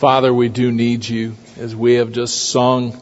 Father, 0.00 0.32
we 0.32 0.48
do 0.48 0.72
need 0.72 1.06
you 1.06 1.34
as 1.58 1.76
we 1.76 1.96
have 1.96 2.10
just 2.10 2.48
sung. 2.48 2.98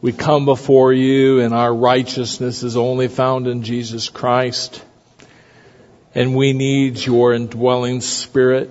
We 0.00 0.14
come 0.14 0.46
before 0.46 0.94
you 0.94 1.40
and 1.40 1.52
our 1.52 1.74
righteousness 1.74 2.62
is 2.62 2.74
only 2.74 3.06
found 3.08 3.46
in 3.46 3.64
Jesus 3.64 4.08
Christ. 4.08 4.82
And 6.14 6.34
we 6.34 6.54
need 6.54 7.04
your 7.04 7.34
indwelling 7.34 8.00
spirit 8.00 8.70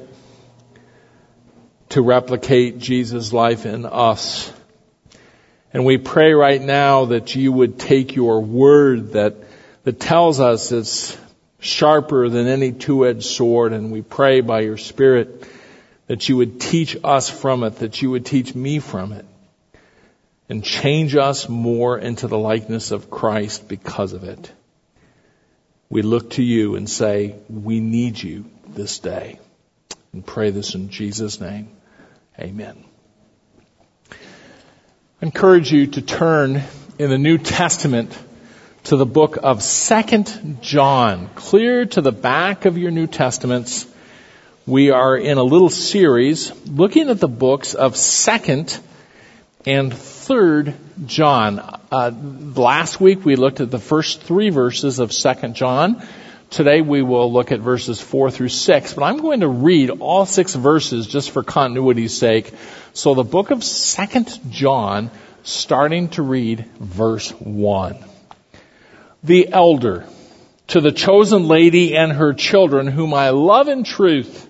to 1.90 2.02
replicate 2.02 2.80
Jesus' 2.80 3.32
life 3.32 3.68
in 3.68 3.86
us. 3.86 4.52
And 5.72 5.86
we 5.86 6.00
pray 6.00 6.34
right 6.34 6.60
now 6.60 7.06
that 7.06 7.36
you 7.36 7.52
would 7.52 7.78
take 7.78 8.16
your 8.16 8.42
word 8.42 9.12
that, 9.12 9.36
that 9.84 10.00
tells 10.00 10.40
us 10.40 10.72
it's 10.72 11.16
sharper 11.60 12.28
than 12.28 12.48
any 12.48 12.72
two-edged 12.72 13.22
sword 13.22 13.72
and 13.72 13.92
we 13.92 14.02
pray 14.02 14.42
by 14.42 14.62
your 14.62 14.78
spirit 14.78 15.48
that 16.10 16.28
you 16.28 16.38
would 16.38 16.60
teach 16.60 16.98
us 17.04 17.30
from 17.30 17.64
it, 17.64 17.76
that 17.78 18.02
you 18.02 18.10
would 18.10 18.26
teach 18.26 18.56
me 18.56 18.80
from 18.80 19.12
it, 19.12 19.26
and 20.50 20.64
change 20.64 21.16
us 21.16 21.48
more 21.48 22.00
into 22.00 22.28
the 22.28 22.38
likeness 22.38 22.90
of 22.90 23.12
Christ 23.12 23.68
because 23.68 24.14
of 24.14 24.24
it. 24.24 24.52
We 25.88 26.02
look 26.02 26.32
to 26.32 26.42
you 26.42 26.76
and 26.76 26.90
say, 26.90 27.36
we 27.48 27.80
need 27.80 28.20
you 28.20 28.46
this 28.70 28.98
day. 28.98 29.38
And 30.12 30.26
pray 30.26 30.50
this 30.50 30.74
in 30.74 30.90
Jesus' 30.90 31.40
name. 31.40 31.70
Amen. 32.40 32.84
I 34.12 34.16
encourage 35.22 35.72
you 35.72 35.86
to 35.86 36.02
turn 36.02 36.64
in 36.98 37.12
the 37.12 37.20
New 37.20 37.38
Testament 37.38 38.18
to 38.86 38.98
the 38.98 39.06
book 39.06 39.38
of 39.44 39.62
Second 39.62 40.58
John. 40.64 41.30
Clear 41.36 41.86
to 41.86 42.02
the 42.02 42.12
back 42.12 42.66
of 42.66 42.80
your 42.80 42.90
New 42.90 43.06
Testaments 43.06 43.86
we 44.70 44.92
are 44.92 45.18
in 45.18 45.40
a 45.40 45.44
little 45.44 45.72
series 45.72 46.52
looking 46.68 47.10
at 47.10 47.20
the 47.20 47.28
books 47.28 47.74
of 47.74 47.96
2nd 47.96 48.80
and 49.66 49.92
3rd 49.92 50.76
John. 51.08 51.60
Uh, 51.92 52.12
last 52.56 53.02
week 53.02 53.26
we 53.26 53.36
looked 53.36 53.62
at 53.62 53.72
the 53.72 53.80
first 53.80 54.22
three 54.22 54.52
verses 54.52 55.00
of 55.00 55.10
2nd 55.10 55.54
John. 55.54 56.08
Today 56.52 56.82
we 56.82 57.02
will 57.02 57.34
look 57.34 57.52
at 57.52 57.62
verses 57.62 58.00
4 58.00 58.30
through 58.30 58.50
6, 58.50 58.94
but 58.94 59.04
I'm 59.04 59.18
going 59.18 59.40
to 59.40 59.48
read 59.48 59.90
all 59.90 60.28
six 60.28 60.54
verses 60.54 61.08
just 61.08 61.32
for 61.32 61.42
continuity's 61.42 62.16
sake. 62.16 62.54
So 62.94 63.16
the 63.16 63.24
book 63.24 63.50
of 63.50 63.60
2nd 63.60 64.52
John, 64.52 65.10
starting 65.42 66.10
to 66.10 66.22
read 66.22 66.66
verse 66.80 67.32
1. 67.32 67.98
The 69.24 69.52
elder, 69.52 70.06
to 70.68 70.80
the 70.80 70.92
chosen 70.92 71.48
lady 71.48 71.98
and 71.98 72.12
her 72.12 72.34
children 72.34 72.86
whom 72.86 73.16
I 73.16 73.32
love 73.32 73.68
in 73.68 73.84
truth, 73.84 74.46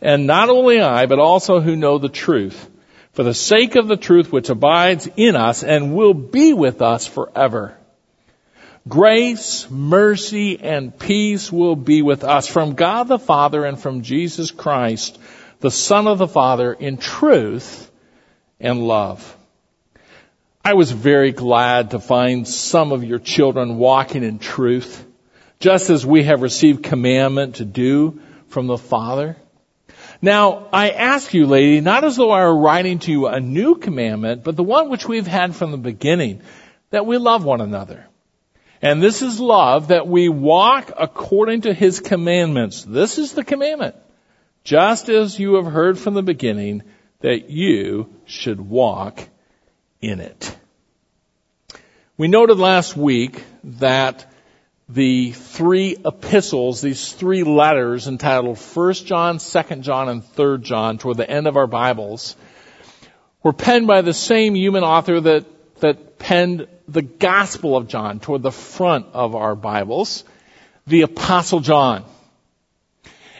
and 0.00 0.26
not 0.26 0.48
only 0.50 0.80
I, 0.80 1.06
but 1.06 1.18
also 1.18 1.60
who 1.60 1.76
know 1.76 1.98
the 1.98 2.08
truth, 2.08 2.68
for 3.12 3.22
the 3.22 3.34
sake 3.34 3.76
of 3.76 3.88
the 3.88 3.96
truth 3.96 4.30
which 4.30 4.50
abides 4.50 5.08
in 5.16 5.36
us 5.36 5.62
and 5.62 5.94
will 5.94 6.14
be 6.14 6.52
with 6.52 6.82
us 6.82 7.06
forever. 7.06 7.76
Grace, 8.88 9.68
mercy, 9.68 10.60
and 10.60 10.96
peace 10.96 11.50
will 11.50 11.74
be 11.74 12.02
with 12.02 12.22
us 12.22 12.46
from 12.46 12.74
God 12.74 13.08
the 13.08 13.18
Father 13.18 13.64
and 13.64 13.78
from 13.80 14.02
Jesus 14.02 14.52
Christ, 14.52 15.18
the 15.60 15.72
Son 15.72 16.06
of 16.06 16.18
the 16.18 16.28
Father, 16.28 16.72
in 16.72 16.96
truth 16.96 17.90
and 18.60 18.86
love. 18.86 19.36
I 20.64 20.74
was 20.74 20.92
very 20.92 21.32
glad 21.32 21.92
to 21.92 21.98
find 21.98 22.46
some 22.46 22.92
of 22.92 23.04
your 23.04 23.18
children 23.18 23.76
walking 23.76 24.22
in 24.22 24.38
truth, 24.38 25.04
just 25.58 25.90
as 25.90 26.04
we 26.04 26.24
have 26.24 26.42
received 26.42 26.84
commandment 26.84 27.56
to 27.56 27.64
do 27.64 28.20
from 28.48 28.66
the 28.66 28.78
Father. 28.78 29.36
Now, 30.22 30.68
I 30.72 30.90
ask 30.90 31.34
you, 31.34 31.46
lady, 31.46 31.80
not 31.80 32.04
as 32.04 32.16
though 32.16 32.30
I 32.30 32.44
were 32.44 32.56
writing 32.56 32.98
to 33.00 33.10
you 33.10 33.26
a 33.26 33.40
new 33.40 33.76
commandment, 33.76 34.44
but 34.44 34.56
the 34.56 34.62
one 34.62 34.88
which 34.88 35.06
we've 35.06 35.26
had 35.26 35.54
from 35.54 35.70
the 35.70 35.76
beginning, 35.76 36.42
that 36.90 37.06
we 37.06 37.18
love 37.18 37.44
one 37.44 37.60
another. 37.60 38.06
And 38.80 39.02
this 39.02 39.22
is 39.22 39.40
love, 39.40 39.88
that 39.88 40.06
we 40.06 40.28
walk 40.28 40.92
according 40.98 41.62
to 41.62 41.74
His 41.74 42.00
commandments. 42.00 42.84
This 42.84 43.18
is 43.18 43.32
the 43.32 43.44
commandment. 43.44 43.96
Just 44.64 45.08
as 45.08 45.38
you 45.38 45.54
have 45.54 45.66
heard 45.66 45.98
from 45.98 46.14
the 46.14 46.22
beginning, 46.22 46.82
that 47.20 47.50
you 47.50 48.12
should 48.24 48.60
walk 48.60 49.26
in 50.00 50.20
it. 50.20 50.56
We 52.16 52.28
noted 52.28 52.58
last 52.58 52.96
week 52.96 53.42
that 53.64 54.30
the 54.88 55.32
three 55.32 55.96
epistles, 56.04 56.80
these 56.80 57.12
three 57.12 57.42
letters 57.42 58.06
entitled 58.06 58.58
1 58.58 58.94
John, 58.94 59.38
2 59.38 59.62
John, 59.76 60.08
and 60.08 60.24
3 60.24 60.58
John 60.58 60.98
toward 60.98 61.16
the 61.16 61.28
end 61.28 61.48
of 61.48 61.56
our 61.56 61.66
Bibles 61.66 62.36
were 63.42 63.52
penned 63.52 63.86
by 63.86 64.02
the 64.02 64.14
same 64.14 64.54
human 64.54 64.84
author 64.84 65.20
that, 65.20 65.44
that 65.80 66.18
penned 66.18 66.68
the 66.86 67.02
Gospel 67.02 67.76
of 67.76 67.88
John 67.88 68.20
toward 68.20 68.42
the 68.42 68.52
front 68.52 69.06
of 69.12 69.34
our 69.34 69.56
Bibles, 69.56 70.22
the 70.86 71.02
Apostle 71.02 71.60
John. 71.60 72.04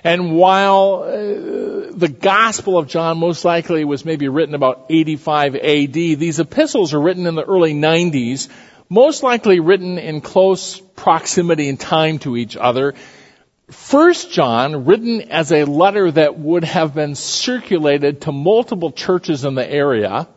And 0.03 0.37
while 0.37 1.05
uh, 1.05 1.93
the 1.93 2.15
Gospel 2.21 2.77
of 2.77 2.89
John 2.89 3.19
most 3.19 3.45
likely 3.45 3.85
was 3.85 4.05
maybe 4.05 4.29
written 4.29 4.55
about 4.55 4.87
85 4.91 5.55
AD, 5.56 5.93
these 5.93 6.41
epistles 6.41 6.93
are 6.93 7.01
written 7.01 7.27
in 7.27 7.37
the 7.37 7.45
early 7.45 7.75
90s 7.75 8.49
most 8.89 9.23
likely 9.23 9.61
written 9.61 9.99
in 9.99 10.21
close 10.21 10.81
proximity 10.97 11.69
in 11.69 11.77
time 11.77 12.19
to 12.21 12.37
each 12.37 12.57
other. 12.57 12.95
First 13.71 14.33
John, 14.33 14.84
written 14.84 15.23
as 15.31 15.53
a 15.53 15.65
letter 15.65 16.11
that 16.11 16.39
would 16.39 16.65
have 16.65 16.95
been 16.95 17.15
circulated 17.15 18.23
to 18.23 18.33
multiple 18.33 18.93
churches 18.93 19.45
in 19.45 19.55
the 19.55 19.69
area. 19.69 20.29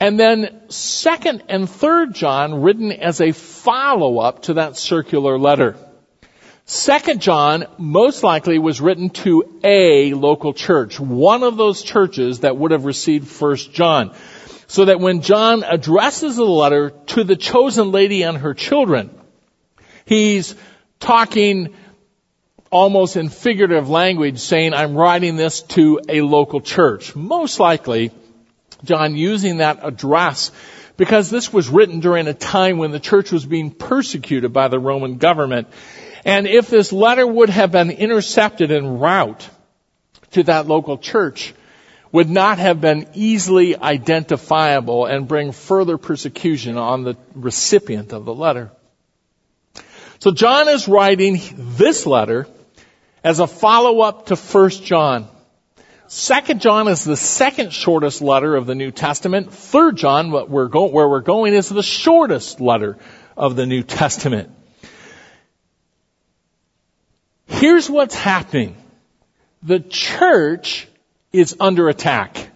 And 0.00 0.18
then 0.18 0.62
second 0.68 1.44
and 1.48 1.68
third 1.68 2.14
John, 2.14 2.62
written 2.62 2.90
as 2.90 3.20
a 3.20 3.32
follow-up 3.32 4.42
to 4.42 4.54
that 4.54 4.76
circular 4.76 5.38
letter. 5.38 5.76
Second 6.64 7.20
John 7.20 7.66
most 7.78 8.22
likely 8.22 8.58
was 8.58 8.80
written 8.80 9.10
to 9.10 9.60
a 9.64 10.14
local 10.14 10.52
church, 10.52 11.00
one 11.00 11.42
of 11.42 11.56
those 11.56 11.82
churches 11.82 12.40
that 12.40 12.56
would 12.56 12.70
have 12.70 12.84
received 12.84 13.28
First 13.28 13.72
John 13.72 14.14
so 14.70 14.84
that 14.84 15.00
when 15.00 15.20
John 15.20 15.64
addresses 15.64 16.36
the 16.36 16.44
letter 16.44 16.90
to 17.08 17.24
the 17.24 17.34
chosen 17.34 17.90
lady 17.90 18.22
and 18.22 18.38
her 18.38 18.54
children, 18.54 19.10
he's 20.10 20.56
talking 20.98 21.72
almost 22.70 23.16
in 23.16 23.28
figurative 23.28 23.88
language 23.88 24.40
saying, 24.40 24.74
I'm 24.74 24.96
writing 24.96 25.36
this 25.36 25.62
to 25.62 26.00
a 26.08 26.20
local 26.20 26.60
church. 26.60 27.14
Most 27.14 27.60
likely, 27.60 28.10
John 28.84 29.14
using 29.14 29.58
that 29.58 29.78
address 29.82 30.50
because 30.96 31.30
this 31.30 31.52
was 31.52 31.68
written 31.68 32.00
during 32.00 32.26
a 32.26 32.34
time 32.34 32.78
when 32.78 32.90
the 32.90 33.00
church 33.00 33.30
was 33.30 33.46
being 33.46 33.70
persecuted 33.70 34.52
by 34.52 34.66
the 34.66 34.80
Roman 34.80 35.16
government. 35.16 35.68
And 36.24 36.46
if 36.46 36.68
this 36.68 36.92
letter 36.92 37.26
would 37.26 37.48
have 37.48 37.70
been 37.70 37.90
intercepted 37.90 38.72
en 38.72 38.98
route 38.98 39.48
to 40.32 40.42
that 40.42 40.66
local 40.66 40.98
church, 40.98 41.54
would 42.10 42.28
not 42.28 42.58
have 42.58 42.80
been 42.80 43.06
easily 43.14 43.76
identifiable 43.76 45.06
and 45.06 45.28
bring 45.28 45.52
further 45.52 45.96
persecution 45.98 46.76
on 46.76 47.04
the 47.04 47.16
recipient 47.36 48.12
of 48.12 48.24
the 48.24 48.34
letter. 48.34 48.72
So 50.20 50.32
John 50.32 50.68
is 50.68 50.86
writing 50.86 51.40
this 51.56 52.04
letter 52.04 52.46
as 53.24 53.40
a 53.40 53.46
follow-up 53.46 54.26
to 54.26 54.36
1 54.36 54.70
John. 54.70 55.26
Second 56.08 56.60
John 56.60 56.88
is 56.88 57.04
the 57.04 57.16
second 57.16 57.72
shortest 57.72 58.20
letter 58.20 58.54
of 58.54 58.66
the 58.66 58.74
New 58.74 58.90
Testament. 58.90 59.50
Third 59.50 59.96
John, 59.96 60.30
where 60.30 60.44
we're, 60.44 60.68
go- 60.68 60.90
where 60.90 61.08
we're 61.08 61.22
going, 61.22 61.54
is 61.54 61.70
the 61.70 61.82
shortest 61.82 62.60
letter 62.60 62.98
of 63.34 63.56
the 63.56 63.64
New 63.64 63.82
Testament. 63.82 64.50
Here's 67.46 67.88
what's 67.88 68.14
happening. 68.14 68.76
The 69.62 69.80
church 69.80 70.86
is 71.32 71.56
under 71.58 71.88
attack. 71.88 72.50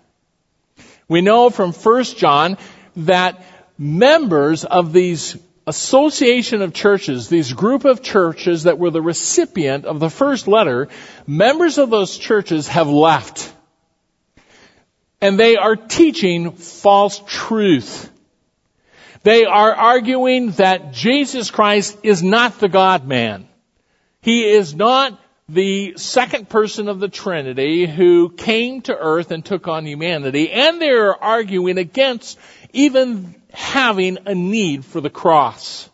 We 1.09 1.23
know 1.23 1.49
from 1.49 1.73
1 1.73 2.05
John 2.05 2.59
that 2.97 3.43
members 3.79 4.67
of 4.67 4.93
these 4.93 5.39
association 5.67 6.63
of 6.63 6.75
churches, 6.75 7.29
these 7.29 7.53
group 7.53 7.85
of 7.85 8.03
churches 8.03 8.65
that 8.65 8.79
were 8.79 8.91
the 8.91 9.03
recipient 9.03 9.85
of 9.85 10.01
the 10.01 10.11
first 10.11 10.47
letter, 10.47 10.89
members 11.27 11.79
of 11.79 11.91
those 11.91 12.19
churches 12.19 12.69
have 12.69 12.89
left. 12.89 13.53
And 15.21 15.39
they 15.39 15.57
are 15.57 15.77
teaching 15.77 16.53
false 16.53 17.23
truth. 17.27 18.11
They 19.23 19.47
are 19.47 19.75
arguing 19.75 20.51
that 20.53 20.93
Jesus 20.93 21.51
Christ 21.51 21.99
is 22.03 22.23
not 22.23 22.61
the 22.61 22.69
God 22.69 23.07
man. 23.07 23.49
He 24.21 24.45
is 24.45 24.75
not 24.75 25.19
the 25.49 25.95
second 25.97 26.49
person 26.49 26.89
of 26.89 27.01
the 27.01 27.09
Trinity 27.09 27.87
who 27.87 28.31
came 28.31 28.83
to 28.83 28.97
earth 28.97 29.31
and 29.31 29.45
took 29.45 29.69
on 29.69 29.87
humanity, 29.87 30.51
and 30.51 30.81
they're 30.81 31.23
arguing 31.23 31.79
against 31.79 32.39
even 32.73 33.35
having 33.55 34.19
a 34.27 34.35
need 34.35 34.85
for 34.85 35.01
the 35.01 35.11
cross. 35.11 35.89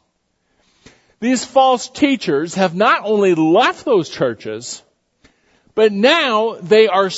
These 1.21 1.45
false 1.45 1.89
teachers 1.89 2.55
have 2.55 2.75
not 2.75 3.03
only 3.05 3.35
left 3.35 3.85
those 3.85 4.09
churches, 4.09 4.83
But 5.75 5.93
now 5.93 6.57
they 6.61 6.89
are 6.89 7.11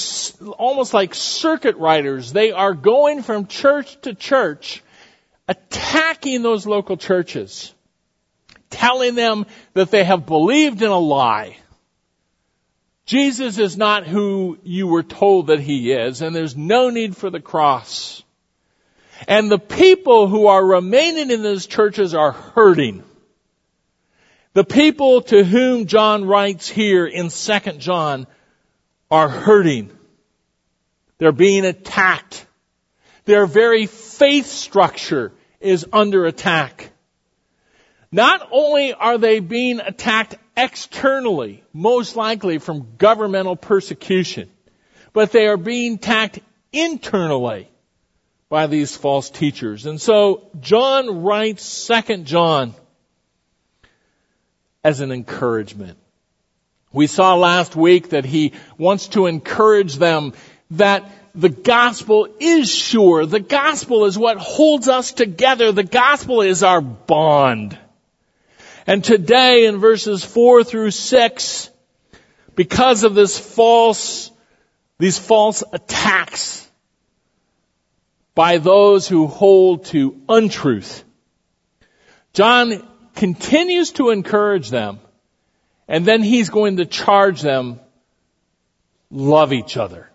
almost 0.58 0.94
like 0.94 1.14
circuit 1.14 1.76
riders. 1.78 2.32
They 2.32 2.52
are 2.52 2.74
going 2.74 3.22
from 3.22 3.46
church 3.46 4.00
to 4.02 4.14
church, 4.14 4.82
attacking 5.48 6.42
those 6.42 6.66
local 6.66 6.96
churches, 6.96 7.74
telling 8.70 9.14
them 9.14 9.46
that 9.74 9.90
they 9.90 10.04
have 10.04 10.26
believed 10.26 10.82
in 10.82 10.90
a 10.90 10.98
lie. 10.98 11.56
Jesus 13.04 13.58
is 13.58 13.76
not 13.76 14.06
who 14.06 14.58
you 14.62 14.86
were 14.86 15.02
told 15.02 15.48
that 15.48 15.60
he 15.60 15.90
is, 15.92 16.22
and 16.22 16.34
there's 16.34 16.56
no 16.56 16.90
need 16.90 17.16
for 17.16 17.30
the 17.30 17.40
cross. 17.40 18.21
And 19.28 19.50
the 19.50 19.58
people 19.58 20.28
who 20.28 20.46
are 20.46 20.64
remaining 20.64 21.30
in 21.30 21.42
those 21.42 21.66
churches 21.66 22.14
are 22.14 22.32
hurting. 22.32 23.04
The 24.54 24.64
people 24.64 25.22
to 25.22 25.44
whom 25.44 25.86
John 25.86 26.24
writes 26.26 26.68
here 26.68 27.06
in 27.06 27.30
2 27.30 27.58
John 27.78 28.26
are 29.10 29.28
hurting. 29.28 29.90
They're 31.18 31.32
being 31.32 31.64
attacked. 31.64 32.46
Their 33.24 33.46
very 33.46 33.86
faith 33.86 34.46
structure 34.46 35.32
is 35.60 35.86
under 35.92 36.26
attack. 36.26 36.90
Not 38.10 38.46
only 38.50 38.92
are 38.92 39.16
they 39.16 39.40
being 39.40 39.80
attacked 39.80 40.36
externally, 40.56 41.62
most 41.72 42.16
likely 42.16 42.58
from 42.58 42.96
governmental 42.98 43.56
persecution, 43.56 44.50
but 45.14 45.32
they 45.32 45.46
are 45.46 45.56
being 45.56 45.94
attacked 45.94 46.40
internally 46.72 47.71
by 48.52 48.66
these 48.66 48.94
false 48.94 49.30
teachers. 49.30 49.86
And 49.86 49.98
so 49.98 50.46
John 50.60 51.22
writes 51.22 51.64
2nd 51.88 52.24
John 52.24 52.74
as 54.84 55.00
an 55.00 55.10
encouragement. 55.10 55.96
We 56.92 57.06
saw 57.06 57.36
last 57.36 57.74
week 57.74 58.10
that 58.10 58.26
he 58.26 58.52
wants 58.76 59.08
to 59.08 59.24
encourage 59.24 59.96
them 59.96 60.34
that 60.72 61.10
the 61.34 61.48
gospel 61.48 62.28
is 62.40 62.70
sure. 62.70 63.24
The 63.24 63.40
gospel 63.40 64.04
is 64.04 64.18
what 64.18 64.36
holds 64.36 64.86
us 64.86 65.12
together. 65.12 65.72
The 65.72 65.82
gospel 65.82 66.42
is 66.42 66.62
our 66.62 66.82
bond. 66.82 67.78
And 68.86 69.02
today 69.02 69.64
in 69.64 69.78
verses 69.78 70.22
4 70.26 70.62
through 70.62 70.90
6, 70.90 71.70
because 72.54 73.04
of 73.04 73.14
this 73.14 73.38
false, 73.38 74.30
these 74.98 75.18
false 75.18 75.64
attacks 75.72 76.61
by 78.34 78.58
those 78.58 79.08
who 79.08 79.26
hold 79.26 79.86
to 79.86 80.20
untruth, 80.28 81.04
John 82.32 82.86
continues 83.14 83.92
to 83.92 84.10
encourage 84.10 84.70
them 84.70 85.00
and 85.88 86.06
then 86.06 86.22
he's 86.22 86.48
going 86.48 86.78
to 86.78 86.86
charge 86.86 87.42
them, 87.42 87.80
love 89.10 89.52
each 89.52 89.76
other. 89.76 90.08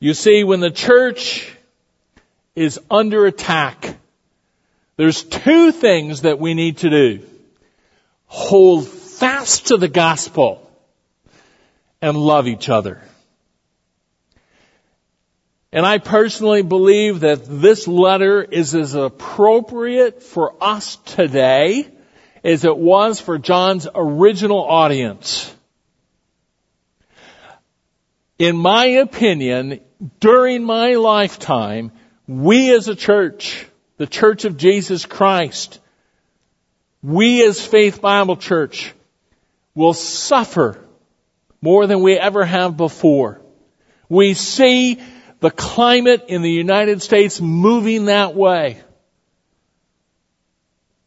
You 0.00 0.14
see, 0.14 0.44
when 0.44 0.60
the 0.60 0.70
church 0.70 1.48
is 2.56 2.80
under 2.90 3.26
attack, 3.26 3.96
there's 4.96 5.22
two 5.22 5.72
things 5.72 6.22
that 6.22 6.38
we 6.38 6.54
need 6.54 6.78
to 6.78 6.90
do. 6.90 7.26
Hold 8.26 8.88
fast 8.88 9.68
to 9.68 9.76
the 9.76 9.88
gospel 9.88 10.70
and 12.00 12.16
love 12.16 12.48
each 12.48 12.68
other. 12.68 13.00
And 15.72 15.86
I 15.86 15.98
personally 15.98 16.62
believe 16.62 17.20
that 17.20 17.44
this 17.46 17.86
letter 17.86 18.42
is 18.42 18.74
as 18.74 18.94
appropriate 18.94 20.22
for 20.22 20.54
us 20.60 20.96
today 20.96 21.86
as 22.42 22.64
it 22.64 22.76
was 22.76 23.20
for 23.20 23.38
John's 23.38 23.86
original 23.94 24.64
audience. 24.64 25.54
In 28.38 28.56
my 28.56 28.86
opinion, 28.86 29.80
during 30.18 30.64
my 30.64 30.94
lifetime, 30.94 31.92
we 32.26 32.74
as 32.74 32.88
a 32.88 32.96
church, 32.96 33.66
the 33.96 34.06
Church 34.06 34.44
of 34.44 34.56
Jesus 34.56 35.04
Christ, 35.04 35.78
we 37.02 37.46
as 37.46 37.64
Faith 37.64 38.00
Bible 38.00 38.36
Church 38.36 38.92
will 39.74 39.92
suffer 39.92 40.84
more 41.62 41.86
than 41.86 42.00
we 42.00 42.16
ever 42.16 42.44
have 42.44 42.76
before. 42.76 43.40
We 44.08 44.34
see 44.34 44.98
the 45.40 45.50
climate 45.50 46.26
in 46.28 46.42
the 46.42 46.50
United 46.50 47.02
States 47.02 47.40
moving 47.40 48.06
that 48.06 48.34
way. 48.34 48.80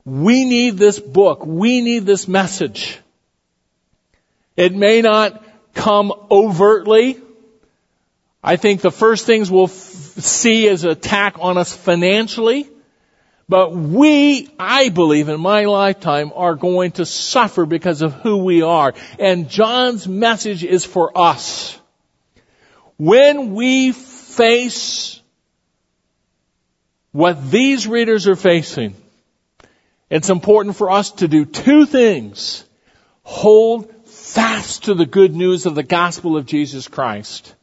We 0.05 0.43
need 0.45 0.77
this 0.77 0.99
book. 0.99 1.45
We 1.45 1.81
need 1.81 2.05
this 2.05 2.27
message. 2.27 2.99
It 4.57 4.73
may 4.73 5.01
not 5.01 5.43
come 5.73 6.11
overtly. 6.29 7.19
I 8.43 8.57
think 8.57 8.81
the 8.81 8.91
first 8.91 9.25
things 9.25 9.49
we'll 9.49 9.65
f- 9.65 9.71
see 9.71 10.67
is 10.67 10.83
attack 10.83 11.37
on 11.39 11.57
us 11.57 11.73
financially. 11.73 12.69
But 13.47 13.73
we, 13.73 14.49
I 14.57 14.89
believe 14.89 15.29
in 15.29 15.39
my 15.39 15.65
lifetime, 15.65 16.31
are 16.35 16.55
going 16.55 16.93
to 16.93 17.05
suffer 17.05 17.65
because 17.65 18.01
of 18.01 18.13
who 18.13 18.37
we 18.37 18.61
are. 18.61 18.93
And 19.19 19.49
John's 19.49 20.07
message 20.07 20.63
is 20.63 20.85
for 20.85 21.17
us. 21.17 21.77
When 22.97 23.53
we 23.53 23.91
face 24.35 25.21
what 27.11 27.51
these 27.51 27.87
readers 27.87 28.27
are 28.27 28.35
facing, 28.35 28.95
it's 30.09 30.29
important 30.29 30.75
for 30.75 30.89
us 30.89 31.11
to 31.11 31.27
do 31.27 31.45
two 31.45 31.85
things. 31.85 32.65
Hold 33.23 33.91
fast 34.05 34.85
to 34.85 34.93
the 34.93 35.05
good 35.05 35.35
news 35.35 35.65
of 35.65 35.75
the 35.75 35.83
gospel 35.83 36.37
of 36.37 36.45
Jesus 36.45 36.87
Christ 36.87 37.55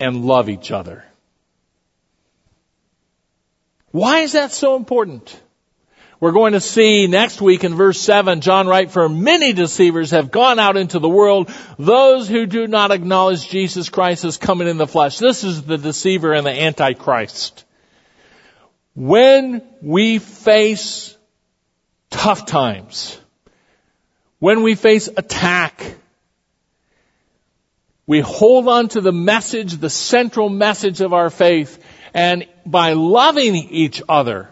and 0.00 0.24
love 0.24 0.48
each 0.48 0.72
other. 0.72 1.04
Why 3.92 4.20
is 4.20 4.32
that 4.32 4.52
so 4.52 4.76
important? 4.76 5.38
We're 6.22 6.30
going 6.30 6.52
to 6.52 6.60
see 6.60 7.08
next 7.08 7.40
week 7.40 7.64
in 7.64 7.74
verse 7.74 8.00
7, 8.00 8.42
John 8.42 8.68
writes, 8.68 8.92
for 8.92 9.08
many 9.08 9.52
deceivers 9.52 10.12
have 10.12 10.30
gone 10.30 10.60
out 10.60 10.76
into 10.76 11.00
the 11.00 11.08
world, 11.08 11.50
those 11.80 12.28
who 12.28 12.46
do 12.46 12.68
not 12.68 12.92
acknowledge 12.92 13.48
Jesus 13.48 13.88
Christ 13.88 14.24
as 14.24 14.36
coming 14.36 14.68
in 14.68 14.76
the 14.76 14.86
flesh. 14.86 15.18
This 15.18 15.42
is 15.42 15.64
the 15.64 15.78
deceiver 15.78 16.32
and 16.32 16.46
the 16.46 16.52
antichrist. 16.52 17.64
When 18.94 19.62
we 19.82 20.20
face 20.20 21.18
tough 22.08 22.46
times, 22.46 23.18
when 24.38 24.62
we 24.62 24.76
face 24.76 25.08
attack, 25.08 25.96
we 28.06 28.20
hold 28.20 28.68
on 28.68 28.86
to 28.90 29.00
the 29.00 29.10
message, 29.10 29.74
the 29.78 29.90
central 29.90 30.48
message 30.48 31.00
of 31.00 31.14
our 31.14 31.30
faith, 31.30 31.82
and 32.14 32.46
by 32.64 32.92
loving 32.92 33.56
each 33.56 34.00
other, 34.08 34.50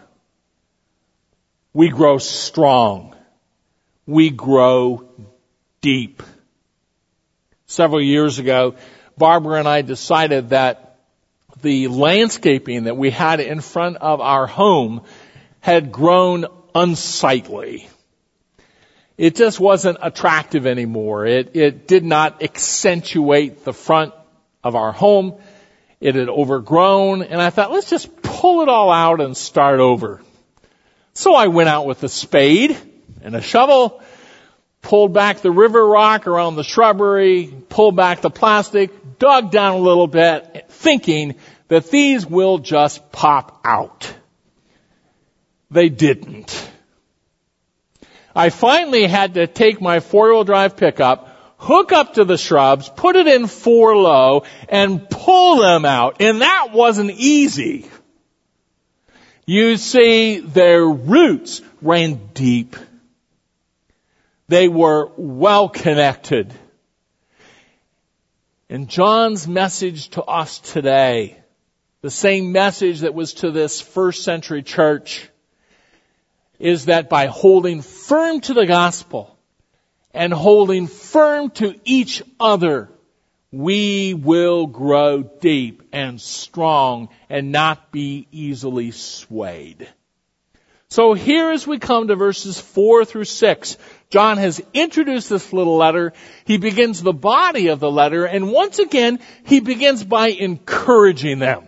we 1.73 1.89
grow 1.89 2.17
strong. 2.17 3.15
We 4.05 4.29
grow 4.29 5.09
deep. 5.81 6.23
Several 7.65 8.01
years 8.01 8.39
ago, 8.39 8.75
Barbara 9.17 9.59
and 9.59 9.67
I 9.67 9.81
decided 9.81 10.49
that 10.49 10.99
the 11.61 11.87
landscaping 11.87 12.85
that 12.85 12.97
we 12.97 13.11
had 13.11 13.39
in 13.39 13.61
front 13.61 13.97
of 13.97 14.19
our 14.19 14.47
home 14.47 15.03
had 15.59 15.91
grown 15.91 16.45
unsightly. 16.73 17.87
It 19.17 19.35
just 19.35 19.59
wasn't 19.59 19.99
attractive 20.01 20.65
anymore. 20.65 21.25
It, 21.27 21.55
it 21.55 21.87
did 21.87 22.03
not 22.03 22.41
accentuate 22.41 23.63
the 23.63 23.73
front 23.73 24.13
of 24.63 24.75
our 24.75 24.91
home. 24.91 25.35
It 25.99 26.15
had 26.15 26.27
overgrown 26.27 27.21
and 27.21 27.39
I 27.39 27.51
thought, 27.51 27.71
let's 27.71 27.89
just 27.89 28.21
pull 28.23 28.63
it 28.63 28.69
all 28.69 28.91
out 28.91 29.21
and 29.21 29.37
start 29.37 29.79
over. 29.79 30.21
So 31.13 31.35
I 31.35 31.47
went 31.47 31.69
out 31.69 31.85
with 31.85 32.03
a 32.03 32.09
spade 32.09 32.77
and 33.21 33.35
a 33.35 33.41
shovel, 33.41 34.01
pulled 34.81 35.13
back 35.13 35.41
the 35.41 35.51
river 35.51 35.85
rock 35.85 36.25
around 36.27 36.55
the 36.55 36.63
shrubbery, 36.63 37.53
pulled 37.69 37.95
back 37.95 38.21
the 38.21 38.29
plastic, 38.29 39.19
dug 39.19 39.51
down 39.51 39.75
a 39.75 39.79
little 39.79 40.07
bit, 40.07 40.65
thinking 40.69 41.35
that 41.67 41.91
these 41.91 42.25
will 42.25 42.57
just 42.57 43.11
pop 43.11 43.61
out. 43.63 44.13
They 45.69 45.89
didn't. 45.89 46.69
I 48.35 48.49
finally 48.49 49.05
had 49.05 49.35
to 49.35 49.47
take 49.47 49.81
my 49.81 49.99
four-wheel 49.99 50.45
drive 50.45 50.77
pickup, 50.77 51.55
hook 51.57 51.91
up 51.91 52.15
to 52.15 52.25
the 52.25 52.37
shrubs, 52.37 52.89
put 52.89 53.15
it 53.15 53.27
in 53.27 53.47
four 53.47 53.95
low, 53.95 54.43
and 54.69 55.09
pull 55.09 55.57
them 55.57 55.85
out. 55.85 56.21
And 56.21 56.41
that 56.41 56.69
wasn't 56.71 57.11
easy. 57.11 57.89
You 59.51 59.75
see, 59.75 60.39
their 60.39 60.85
roots 60.85 61.61
ran 61.81 62.29
deep. 62.33 62.77
They 64.47 64.69
were 64.69 65.11
well 65.17 65.67
connected. 65.67 66.53
And 68.69 68.87
John's 68.87 69.49
message 69.49 70.11
to 70.11 70.23
us 70.23 70.59
today 70.59 71.37
the 71.99 72.09
same 72.09 72.53
message 72.53 73.01
that 73.01 73.13
was 73.13 73.33
to 73.33 73.51
this 73.51 73.81
first 73.81 74.23
century 74.23 74.63
church 74.63 75.27
is 76.57 76.85
that 76.85 77.09
by 77.09 77.25
holding 77.25 77.81
firm 77.81 78.39
to 78.39 78.53
the 78.53 78.65
gospel 78.65 79.37
and 80.13 80.31
holding 80.31 80.87
firm 80.87 81.49
to 81.49 81.77
each 81.83 82.23
other, 82.39 82.89
we 83.51 84.13
will 84.13 84.67
grow 84.67 85.23
deep 85.23 85.83
and 85.91 86.21
strong 86.21 87.09
and 87.29 87.51
not 87.51 87.91
be 87.91 88.27
easily 88.31 88.91
swayed. 88.91 89.87
So 90.87 91.13
here 91.13 91.51
as 91.51 91.65
we 91.65 91.79
come 91.79 92.07
to 92.07 92.15
verses 92.15 92.59
4 92.59 93.05
through 93.05 93.25
6, 93.25 93.77
John 94.09 94.37
has 94.37 94.61
introduced 94.73 95.29
this 95.29 95.53
little 95.53 95.77
letter. 95.77 96.11
He 96.45 96.57
begins 96.57 97.01
the 97.01 97.13
body 97.13 97.67
of 97.67 97.79
the 97.79 97.91
letter 97.91 98.25
and 98.25 98.51
once 98.51 98.79
again 98.79 99.19
he 99.45 99.61
begins 99.61 100.03
by 100.03 100.27
encouraging 100.27 101.39
them. 101.39 101.67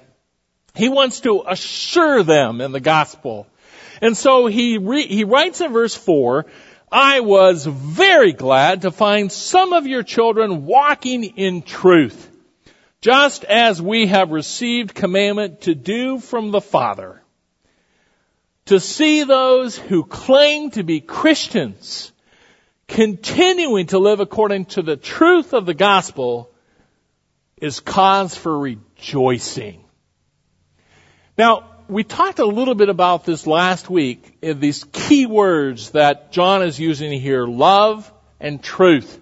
He 0.76 0.90
wants 0.90 1.22
to 1.22 1.44
assure 1.48 2.24
them 2.24 2.60
in 2.60 2.72
the 2.72 2.80
gospel. 2.80 3.48
And 4.02 4.18
so 4.18 4.48
he 4.48 4.78
re- 4.78 5.08
he 5.08 5.24
writes 5.24 5.62
in 5.62 5.72
verse 5.72 5.96
4, 5.96 6.46
I 6.94 7.22
was 7.22 7.66
very 7.66 8.34
glad 8.34 8.84
to 8.84 8.92
find 8.92 9.32
some 9.32 9.74
of 9.74 9.88
your 9.88 10.04
children 10.04 10.68
walking 10.68 11.24
in 11.24 11.64
truth, 11.64 12.30
just 13.02 13.44
as 13.44 13.82
we 13.82 14.06
have 14.06 14.30
received 14.30 14.94
commandment 14.94 15.62
to 15.62 15.74
do 15.74 16.20
from 16.20 16.52
the 16.52 16.62
Father. 16.62 17.24
To 18.66 18.80
see 18.80 19.24
those 19.24 19.76
who 19.76 20.04
claim 20.04 20.70
to 20.72 20.84
be 20.84 21.02
Christians 21.02 22.12
continuing 22.88 23.88
to 23.88 23.98
live 23.98 24.20
according 24.20 24.66
to 24.66 24.84
the 24.84 24.96
truth 24.96 25.56
of 25.56 25.66
the 25.66 25.74
gospel 25.74 26.52
is 27.58 27.80
cause 27.80 28.38
for 28.38 28.56
rejoicing. 28.56 29.84
Now, 31.40 31.73
we 31.88 32.04
talked 32.04 32.40
a 32.40 32.46
little 32.46 32.76
bit 32.76 32.90
about 32.90 33.26
this 33.26 33.46
last 33.48 33.90
week, 33.90 34.38
uh, 34.44 34.54
these 34.54 34.84
key 34.92 35.26
words 35.26 35.92
that 35.92 36.32
John 36.32 36.64
is 36.64 36.80
using 36.80 37.20
here, 37.20 37.46
love 37.46 38.12
and 38.40 38.62
truth. 38.62 39.20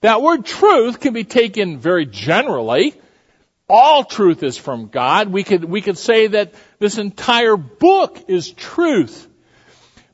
That 0.00 0.22
word 0.22 0.44
truth 0.44 1.00
can 1.00 1.12
be 1.12 1.24
taken 1.24 1.78
very 1.78 2.06
generally. 2.06 2.94
All 3.68 4.04
truth 4.04 4.42
is 4.42 4.56
from 4.56 4.88
God. 4.88 5.28
We 5.28 5.44
could, 5.44 5.64
we 5.64 5.82
could 5.82 5.98
say 5.98 6.28
that 6.28 6.54
this 6.78 6.98
entire 6.98 7.56
book 7.56 8.24
is 8.28 8.50
truth. 8.50 9.26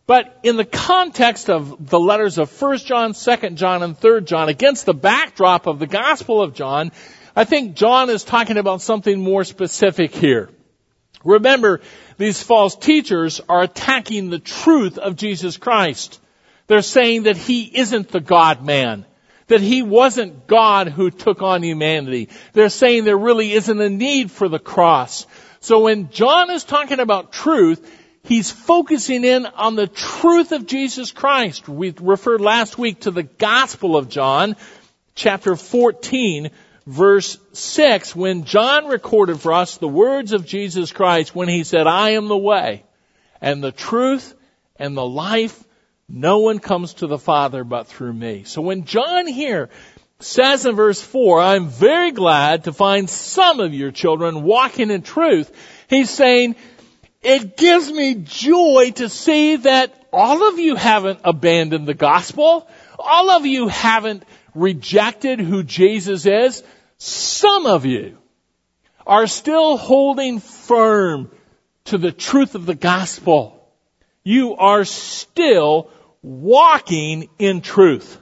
But 0.07 0.39
in 0.43 0.57
the 0.57 0.65
context 0.65 1.49
of 1.49 1.89
the 1.89 2.01
letters 2.01 2.39
of 2.39 2.51
1 2.61 2.79
John, 2.79 3.15
2 3.15 3.51
John, 3.51 3.83
and 3.83 3.99
3 3.99 4.23
John, 4.23 4.49
against 4.49 4.87
the 4.87 4.95
backdrop 4.95 5.67
of 5.67 5.79
the 5.79 5.87
Gospel 5.87 6.43
of 6.43 6.55
John, 6.55 6.93
I 7.37 7.45
think 7.45 7.75
John 7.75 8.11
is 8.11 8.25
talking 8.25 8.59
about 8.59 8.83
something 8.83 9.21
more 9.21 9.45
specific 9.45 10.15
here. 10.15 10.51
Remember, 11.25 11.81
these 12.19 12.43
false 12.43 12.77
teachers 12.77 13.41
are 13.49 13.63
attacking 13.63 14.31
the 14.31 14.39
truth 14.39 14.99
of 14.99 15.17
Jesus 15.17 15.57
Christ. 15.57 16.21
They're 16.67 16.83
saying 16.83 17.25
that 17.25 17.37
He 17.37 17.63
isn't 17.63 18.09
the 18.09 18.21
God 18.21 18.65
man. 18.65 19.05
That 19.49 19.61
He 19.61 19.83
wasn't 19.83 20.47
God 20.47 20.89
who 20.89 21.11
took 21.11 21.43
on 21.43 21.63
humanity. 21.63 22.29
They're 22.53 22.69
saying 22.69 23.05
there 23.05 23.19
really 23.19 23.53
isn't 23.53 23.81
a 23.81 23.91
need 23.91 24.31
for 24.31 24.49
the 24.49 24.59
cross. 24.59 25.27
So 25.61 25.81
when 25.81 26.11
John 26.11 26.51
is 26.51 26.65
talking 26.65 27.01
about 27.01 27.33
truth, 27.33 27.91
he's 28.23 28.51
focusing 28.51 29.25
in 29.25 29.47
on 29.47 29.77
the 29.77 29.87
truth 29.87 30.53
of 30.53 30.67
Jesus 30.67 31.11
Christ. 31.13 31.69
We 31.69 31.95
referred 31.99 32.41
last 32.41 32.77
week 32.77 33.01
to 33.01 33.11
the 33.11 33.23
Gospel 33.23 33.97
of 33.97 34.09
John, 34.09 34.57
chapter 35.15 35.57
14, 35.57 36.51
verse 36.87 37.39
6, 37.53 38.15
when 38.15 38.45
John 38.45 38.87
recorded 38.87 39.41
for 39.41 39.53
us 39.53 39.77
the 39.77 39.89
words 39.89 40.33
of 40.33 40.47
Jesus 40.47 40.93
Christ 40.93 41.35
when 41.35 41.49
he 41.49 41.65
said, 41.65 41.87
I 41.87 42.11
am 42.11 42.29
the 42.29 42.37
way 42.37 42.85
and 43.41 43.63
the 43.63 43.73
truth 43.73 44.35
and 44.77 44.97
the 44.97 45.07
life. 45.07 45.63
No 46.09 46.39
one 46.39 46.59
comes 46.59 46.95
to 46.95 47.07
the 47.07 47.19
Father 47.19 47.65
but 47.65 47.87
through 47.87 48.13
me. 48.13 48.45
So 48.45 48.61
when 48.61 48.85
John 48.85 49.27
here 49.27 49.71
says 50.21 50.67
in 50.67 50.77
verse 50.77 51.01
4, 51.01 51.41
I'm 51.41 51.69
very 51.69 52.13
glad 52.13 52.65
to 52.65 52.73
find 52.73 53.09
some 53.09 53.61
of 53.61 53.75
your 53.75 53.91
children 53.91 54.43
walking 54.43 54.91
in 54.91 55.03
truth, 55.03 55.51
he's 55.89 56.11
saying, 56.11 56.57
it 57.23 57.57
gives 57.57 57.91
me 57.91 58.17
joy 58.17 58.93
to 58.97 59.09
see 59.09 59.57
that 59.57 60.07
all 60.13 60.49
of 60.49 60.59
you 60.59 60.77
haven't 60.77 61.21
abandoned 61.25 61.87
the 61.87 61.95
gospel. 61.95 62.69
All 62.99 63.31
of 63.31 63.47
you 63.47 63.67
haven't 63.69 64.25
rejected 64.55 65.41
who 65.41 65.63
Jesus 65.63 66.27
is. 66.27 66.63
Some 66.99 67.67
of 67.67 67.85
you 67.85 68.19
are 69.07 69.27
still 69.27 69.77
holding 69.77 70.41
firm 70.41 71.31
to 71.87 71.99
the 71.99 72.13
truth 72.13 72.55
of 72.55 72.67
the 72.67 72.75
gospel. 72.75 73.69
You 74.23 74.57
are 74.57 74.85
still 74.85 75.91
walking 76.23 77.29
in 77.39 77.61
truth. 77.61 78.19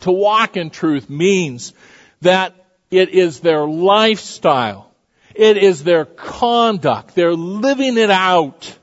To 0.00 0.12
walk 0.12 0.56
in 0.56 0.70
truth 0.70 1.08
means 1.08 1.72
that 2.20 2.54
it 2.90 3.10
is 3.10 3.40
their 3.40 3.64
lifestyle. 3.64 4.90
It 5.34 5.56
is 5.56 5.84
their 5.84 6.04
conduct. 6.04 7.14
They're 7.14 7.34
living 7.34 7.96
it 7.96 8.10
out. 8.10 8.78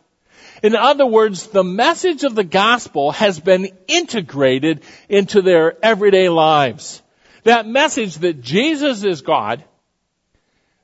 In 0.63 0.75
other 0.75 1.07
words, 1.07 1.47
the 1.47 1.63
message 1.63 2.23
of 2.23 2.35
the 2.35 2.43
gospel 2.43 3.11
has 3.11 3.39
been 3.39 3.69
integrated 3.87 4.83
into 5.09 5.41
their 5.41 5.75
everyday 5.83 6.29
lives. 6.29 7.01
That 7.43 7.67
message 7.67 8.17
that 8.17 8.41
Jesus 8.41 9.03
is 9.03 9.21
God, 9.21 9.63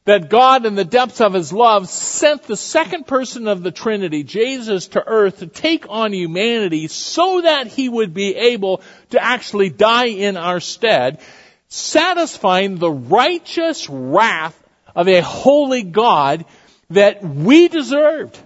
that 0.05 0.29
God 0.29 0.65
in 0.65 0.73
the 0.73 0.85
depths 0.85 1.21
of 1.21 1.33
His 1.33 1.53
love 1.53 1.89
sent 1.89 2.43
the 2.43 2.57
second 2.57 3.05
person 3.05 3.47
of 3.47 3.61
the 3.61 3.71
Trinity, 3.71 4.23
Jesus, 4.23 4.87
to 4.89 5.03
earth 5.05 5.39
to 5.39 5.47
take 5.47 5.85
on 5.89 6.11
humanity 6.11 6.87
so 6.87 7.41
that 7.41 7.67
He 7.67 7.87
would 7.87 8.15
be 8.15 8.35
able 8.35 8.81
to 9.11 9.23
actually 9.23 9.69
die 9.69 10.07
in 10.07 10.37
our 10.37 10.59
stead, 10.59 11.19
satisfying 11.67 12.77
the 12.77 12.89
righteous 12.89 13.87
wrath 13.87 14.57
of 14.95 15.07
a 15.07 15.21
holy 15.21 15.83
God 15.83 16.45
that 16.89 17.23
we 17.23 17.67
deserved. 17.67 18.39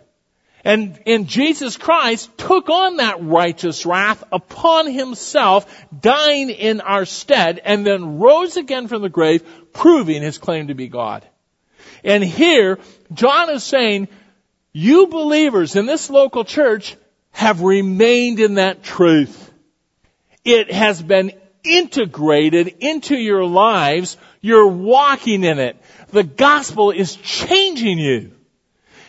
And, 0.63 1.00
and 1.08 1.27
Jesus 1.27 1.77
Christ 1.77 2.30
took 2.38 2.70
on 2.70 2.98
that 2.98 3.24
righteous 3.24 3.86
wrath 3.86 4.24
upon 4.32 4.91
himself, 4.91 5.65
dying 6.00 6.50
in 6.50 6.82
our 6.82 7.06
stead, 7.06 7.60
and 7.63 7.86
then 7.86 8.20
rose 8.20 8.58
again 8.58 8.88
from 8.88 9.01
the 9.01 9.10
grave, 9.10 9.44
proving 9.74 10.22
his 10.22 10.38
claim 10.38 10.68
to 10.68 10.75
be 10.75 10.88
God. 10.88 11.25
And 12.03 12.24
here, 12.24 12.80
John 13.13 13.50
is 13.50 13.63
saying, 13.63 14.08
you 14.74 15.08
believers 15.08 15.75
in 15.75 15.86
this 15.86 16.10
local 16.10 16.46
church 16.46 16.96
have 17.32 17.62
remained 17.62 18.39
in 18.39 18.56
that 18.56 18.84
truth. 18.84 19.51
It 20.46 20.72
has 20.72 21.01
been 21.01 21.34
integrated 21.63 22.75
into 22.80 23.15
your 23.15 23.46
lives. 23.46 24.18
You're 24.41 24.68
walking 24.68 25.44
in 25.44 25.60
it. 25.60 25.77
The 26.10 26.24
gospel 26.24 26.91
is 26.91 27.15
changing 27.15 28.00
you. 28.00 28.32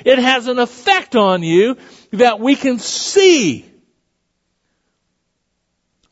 It 0.05 0.19
has 0.19 0.47
an 0.49 0.59
effect 0.59 1.17
on 1.17 1.43
you 1.43 1.77
that 2.13 2.41
we 2.41 2.57
can 2.57 2.79
see. 2.79 3.71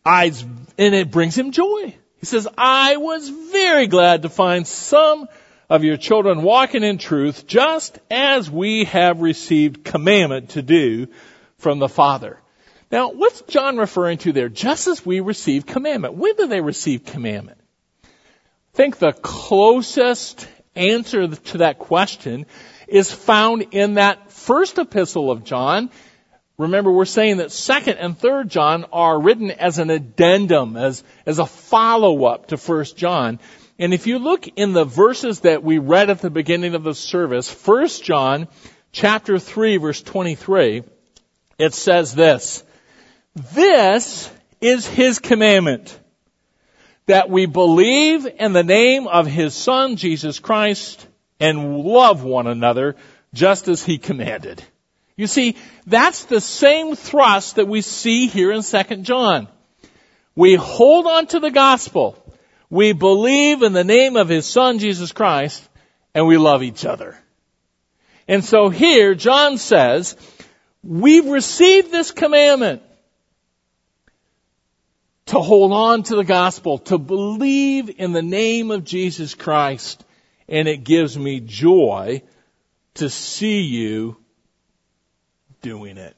I, 0.05 0.33
and 0.79 0.95
it 0.95 1.11
brings 1.11 1.37
him 1.37 1.53
joy. 1.53 1.95
He 2.19 2.27
says, 2.27 2.49
I 2.57 2.97
was 2.97 3.29
very 3.29 3.87
glad 3.87 4.23
to 4.23 4.29
find 4.29 4.67
some 4.67 5.29
of 5.69 5.85
your 5.85 5.97
children 5.97 6.43
walking 6.43 6.83
in 6.83 6.99
truth 6.99 7.47
just 7.47 7.99
as 8.11 8.51
we 8.51 8.85
have 8.85 9.21
received 9.21 9.85
commandment 9.85 10.51
to 10.51 10.63
do 10.63 11.07
from 11.59 11.79
the 11.79 11.89
Father. 11.89 12.39
Now, 12.91 13.13
what's 13.13 13.43
John 13.43 13.77
referring 13.77 14.19
to 14.19 14.33
there? 14.33 14.49
Just 14.49 14.89
as 14.89 15.07
we 15.07 15.21
receive 15.21 15.65
commandment. 15.65 16.15
When 16.15 16.35
do 16.35 16.49
they 16.49 16.61
receive 16.61 17.05
commandment? 17.05 17.61
I 18.03 18.09
think 18.75 18.99
the 18.99 19.13
closest 19.13 20.49
answer 20.75 21.29
to 21.29 21.59
that 21.59 21.79
question 21.79 22.47
is 22.91 23.13
found 23.13 23.69
in 23.71 23.95
that 23.95 24.31
first 24.31 24.79
epistle 24.79 25.31
of 25.31 25.45
John. 25.45 25.91
Remember, 26.59 26.93
we're 26.93 27.07
saying 27.07 27.39
that 27.39 27.53
second 27.53 27.99
and 27.99 28.19
third 28.19 28.51
John 28.51 28.85
are 28.93 29.19
written 29.19 29.51
as 29.51 29.79
an 29.79 29.91
addendum, 29.91 30.77
as, 30.77 31.03
as 31.25 31.39
a 31.39 31.47
follow-up 31.47 32.49
to 32.49 32.57
first 32.57 32.97
John. 32.97 33.39
And 33.79 33.95
if 33.95 34.07
you 34.07 34.19
look 34.19 34.47
in 34.57 34.75
the 34.75 34.85
verses 34.85 35.41
that 35.41 35.63
we 35.63 35.79
read 35.79 36.11
at 36.11 36.21
the 36.21 36.29
beginning 36.29 36.75
of 36.75 36.83
the 36.83 36.95
service, 36.95 37.49
first 37.49 38.05
John 38.05 38.49
chapter 38.93 39.39
3 39.39 39.79
verse 39.79 40.03
23, 40.03 40.83
it 41.59 41.73
says 41.73 42.15
this, 42.15 42.63
This 43.55 44.31
is 44.61 44.87
his 44.87 45.19
commandment, 45.19 45.99
that 47.07 47.31
we 47.31 47.47
believe 47.47 48.27
in 48.27 48.53
the 48.53 48.63
name 48.63 49.07
of 49.07 49.27
his 49.27 49.55
son, 49.55 49.97
Jesus 49.97 50.39
Christ, 50.39 51.07
and 51.41 51.79
love 51.79 52.23
one 52.23 52.47
another 52.47 52.97
just 53.33 53.69
as 53.69 53.83
he 53.83 53.99
commanded. 53.99 54.63
You 55.17 55.27
see, 55.27 55.57
that's 55.87 56.25
the 56.25 56.41
same 56.41 56.95
thrust 56.95 57.57
that 57.57 57.69
we 57.69 57.81
see 57.81 58.27
here 58.27 58.53
in 58.53 58.63
2 58.63 58.97
John. 58.99 59.49
We 60.35 60.55
hold 60.55 61.07
on 61.07 61.27
to 61.29 61.41
the 61.41 61.51
gospel. 61.51 62.17
We 62.71 62.93
believe 62.93 63.63
in 63.63 63.73
the 63.73 63.85
name 63.85 64.17
of 64.17 64.29
his 64.29 64.47
son 64.47 64.79
Jesus 64.79 65.13
Christ 65.13 65.67
and 66.15 66.27
we 66.27 66.39
love 66.39 66.63
each 66.63 66.85
other. 66.85 67.19
And 68.29 68.45
so 68.45 68.69
here 68.69 69.15
John 69.15 69.59
says, 69.59 70.17
we've 70.83 71.27
received 71.27 71.91
this 71.91 72.11
commandment 72.13 72.83
to 75.27 75.41
hold 75.41 75.73
on 75.73 76.03
to 76.05 76.17
the 76.17 76.25
gospel, 76.25 76.79
to 76.79 76.99
believe 76.99 77.91
in 77.99 78.13
the 78.13 78.23
name 78.23 78.71
of 78.71 78.85
Jesus 78.85 79.35
Christ. 79.35 80.05
And 80.51 80.69
it 80.69 80.85
gives 80.85 81.17
me 81.17 81.41
joy 81.41 82.23
to 82.95 83.09
see 83.09 83.63
you 83.63 84.19
doing 85.63 85.97
it. 85.97 86.17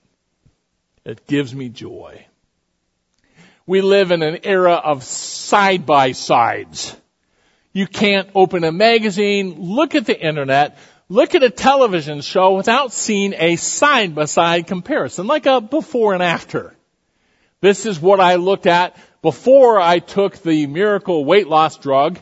It 1.05 1.27
gives 1.27 1.55
me 1.55 1.69
joy. 1.69 2.27
We 3.67 3.81
live 3.81 4.11
in 4.11 4.23
an 4.23 4.41
era 4.45 4.75
of 4.75 5.05
side 5.05 5.87
by 5.87 6.13
sides. 6.13 6.97
You 7.73 7.87
can't 7.87 8.29
open 8.35 8.65
a 8.65 8.73
magazine, 8.73 9.57
look 9.61 9.95
at 9.95 10.07
the 10.07 10.21
internet, 10.21 10.79
look 11.09 11.35
at 11.35 11.43
a 11.43 11.51
television 11.51 12.21
show 12.21 12.55
without 12.55 12.93
seeing 12.93 13.35
a 13.35 13.57
side 13.57 14.15
by 14.15 14.25
side 14.25 14.67
comparison, 14.67 15.27
like 15.27 15.47
a 15.47 15.61
before 15.61 16.15
and 16.15 16.23
after. 16.23 16.75
This 17.61 17.87
is 17.87 18.01
what 18.01 18.21
I 18.21 18.37
looked 18.37 18.67
at 18.67 18.97
before 19.23 19.81
I 19.81 20.01
took 20.01 20.43
the 20.43 20.67
miracle 20.67 21.25
weight 21.25 21.49
loss 21.49 21.79
drug, 21.79 22.19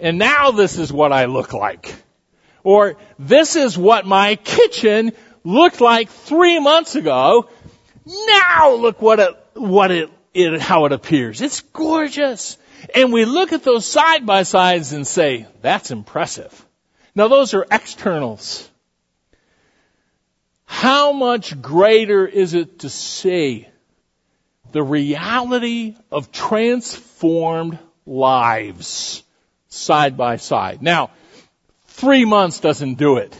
and 0.00 0.18
now 0.18 0.50
this 0.52 0.78
is 0.78 0.92
what 0.92 1.12
I 1.12 1.26
look 1.26 1.52
like. 1.52 1.94
Or 2.62 2.96
this 3.18 3.56
is 3.56 3.76
what 3.76 4.06
my 4.06 4.36
kitchen 4.36 5.12
looked 5.44 5.80
like 5.80 6.08
three 6.10 6.60
months 6.60 6.94
ago. 6.94 7.48
Now 8.06 8.74
look 8.74 9.02
what 9.02 9.20
it, 9.20 9.36
what 9.54 9.90
it, 9.90 10.10
it, 10.34 10.60
how 10.60 10.84
it 10.84 10.92
appears. 10.92 11.40
It's 11.40 11.60
gorgeous. 11.60 12.58
And 12.94 13.12
we 13.12 13.24
look 13.24 13.52
at 13.52 13.64
those 13.64 13.86
side 13.86 14.24
by 14.24 14.44
sides 14.44 14.92
and 14.92 15.06
say, 15.06 15.46
that's 15.62 15.90
impressive. 15.90 16.66
Now 17.14 17.28
those 17.28 17.54
are 17.54 17.66
externals. 17.70 18.68
How 20.64 21.12
much 21.12 21.60
greater 21.60 22.26
is 22.26 22.54
it 22.54 22.80
to 22.80 22.90
see 22.90 23.66
the 24.70 24.82
reality 24.82 25.96
of 26.12 26.30
transformed 26.30 27.78
lives 28.06 29.24
side 29.68 30.16
by 30.16 30.36
side? 30.36 30.82
Now, 30.82 31.10
Three 31.98 32.24
months 32.24 32.60
doesn't 32.60 32.94
do 32.94 33.16
it. 33.16 33.36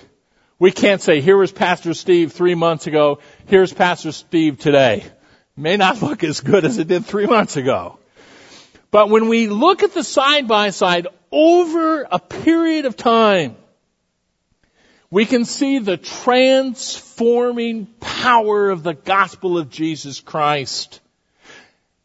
We 0.58 0.72
can't 0.72 1.00
say, 1.00 1.20
here 1.20 1.36
was 1.36 1.52
Pastor 1.52 1.94
Steve 1.94 2.32
three 2.32 2.56
months 2.56 2.88
ago, 2.88 3.20
here's 3.46 3.72
Pastor 3.72 4.10
Steve 4.10 4.58
today. 4.58 5.04
May 5.56 5.76
not 5.76 6.02
look 6.02 6.24
as 6.24 6.40
good 6.40 6.64
as 6.64 6.76
it 6.78 6.88
did 6.88 7.06
three 7.06 7.26
months 7.26 7.56
ago. 7.56 8.00
But 8.90 9.10
when 9.10 9.28
we 9.28 9.46
look 9.46 9.84
at 9.84 9.94
the 9.94 10.02
side 10.02 10.48
by 10.48 10.70
side 10.70 11.06
over 11.30 12.02
a 12.10 12.18
period 12.18 12.86
of 12.86 12.96
time, 12.96 13.54
we 15.08 15.24
can 15.24 15.44
see 15.44 15.78
the 15.78 15.96
transforming 15.96 17.86
power 18.00 18.70
of 18.70 18.82
the 18.82 18.94
gospel 18.94 19.56
of 19.56 19.70
Jesus 19.70 20.18
Christ. 20.18 21.00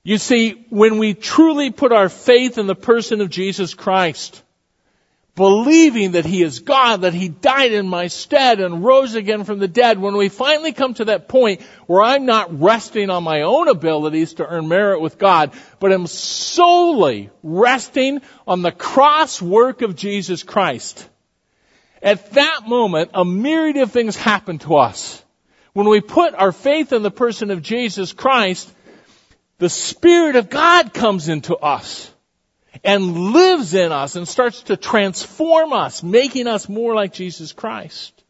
You 0.04 0.18
see, 0.18 0.66
when 0.70 0.98
we 0.98 1.14
truly 1.14 1.72
put 1.72 1.94
our 1.94 2.10
faith 2.10 2.58
in 2.58 2.68
the 2.68 2.76
person 2.76 3.22
of 3.22 3.30
Jesus 3.30 3.74
Christ, 3.74 4.44
believing 5.36 6.12
that 6.12 6.26
He 6.26 6.44
is 6.44 6.60
God, 6.60 7.02
that 7.02 7.14
He 7.14 7.30
died 7.30 7.72
in 7.72 7.88
my 7.88 8.08
stead 8.08 8.60
and 8.60 8.84
rose 8.84 9.16
again 9.16 9.46
from 9.46 9.60
the 9.60 9.68
dead, 9.70 9.98
when 9.98 10.18
we 10.18 10.28
finally 10.28 10.74
come 10.74 10.94
to 10.96 11.06
that 11.06 11.30
point 11.30 11.62
where 11.88 12.04
I'm 12.04 12.26
not 12.26 12.60
resting 12.60 13.10
on 13.10 13.24
my 13.24 13.44
own 13.44 13.70
abilities 13.70 14.34
to 14.36 14.46
earn 14.46 14.68
merit 14.68 15.00
with 15.00 15.18
God, 15.18 15.54
but 15.80 15.94
am 15.94 16.08
solely 16.08 17.30
resting 17.42 18.22
on 18.46 18.62
the 18.62 18.74
cross 18.74 19.42
work 19.42 19.82
of 19.82 19.96
Jesus 19.96 20.44
Christ, 20.44 21.10
at 22.02 22.32
that 22.32 22.68
moment, 22.68 23.12
a 23.14 23.24
myriad 23.24 23.78
of 23.78 23.94
things 23.94 24.18
happen 24.18 24.60
to 24.60 24.76
us. 24.76 25.24
When 25.72 25.88
we 25.88 26.02
put 26.02 26.36
our 26.36 26.52
faith 26.52 26.92
in 26.92 27.02
the 27.02 27.10
person 27.10 27.50
of 27.50 27.62
Jesus 27.62 28.12
Christ, 28.12 28.70
the 29.58 29.70
Spirit 29.70 30.36
of 30.36 30.50
God 30.50 30.94
comes 30.94 31.30
into 31.30 31.56
us 31.56 32.12
and 32.84 33.32
lives 33.32 33.74
in 33.74 33.92
us 33.92 34.16
and 34.16 34.28
starts 34.28 34.64
to 34.64 34.78
transform 34.78 35.74
us, 35.74 36.04
making 36.04 36.48
us 36.48 36.68
more 36.68 36.96
like 36.96 37.14
Jesus 37.14 37.54
Christ. 37.54 38.24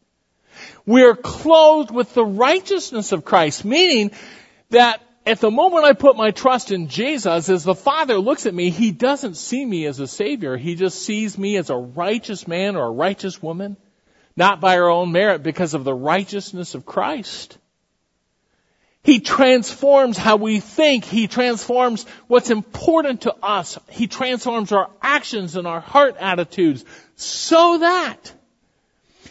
We 0.86 1.02
are 1.02 1.16
clothed 1.16 1.90
with 1.90 2.14
the 2.14 2.24
righteousness 2.24 3.12
of 3.12 3.24
Christ, 3.24 3.64
meaning 3.64 4.12
that 4.70 5.00
at 5.26 5.40
the 5.40 5.50
moment 5.50 5.86
I 5.86 5.94
put 5.94 6.16
my 6.16 6.30
trust 6.30 6.70
in 6.70 6.88
Jesus, 6.88 7.48
as 7.48 7.64
the 7.64 7.74
Father 7.74 8.18
looks 8.18 8.44
at 8.46 8.54
me, 8.54 8.70
He 8.70 8.90
doesn't 8.90 9.36
see 9.36 9.64
me 9.64 9.86
as 9.86 9.98
a 9.98 10.06
Savior. 10.06 10.56
He 10.56 10.74
just 10.74 11.02
sees 11.02 11.38
me 11.38 11.56
as 11.56 11.70
a 11.70 11.76
righteous 11.76 12.46
man 12.46 12.76
or 12.76 12.86
a 12.86 12.90
righteous 12.90 13.42
woman, 13.42 13.76
not 14.36 14.60
by 14.60 14.76
our 14.76 14.90
own 14.90 15.12
merit, 15.12 15.42
because 15.42 15.72
of 15.72 15.84
the 15.84 15.94
righteousness 15.94 16.74
of 16.74 16.84
Christ. 16.84 17.56
He 19.04 19.20
transforms 19.20 20.16
how 20.16 20.36
we 20.36 20.60
think. 20.60 21.04
He 21.04 21.28
transforms 21.28 22.06
what's 22.26 22.48
important 22.48 23.20
to 23.22 23.34
us. 23.42 23.78
He 23.90 24.06
transforms 24.06 24.72
our 24.72 24.90
actions 25.02 25.56
and 25.56 25.66
our 25.66 25.80
heart 25.80 26.16
attitudes 26.18 26.86
so 27.14 27.78
that 27.78 28.32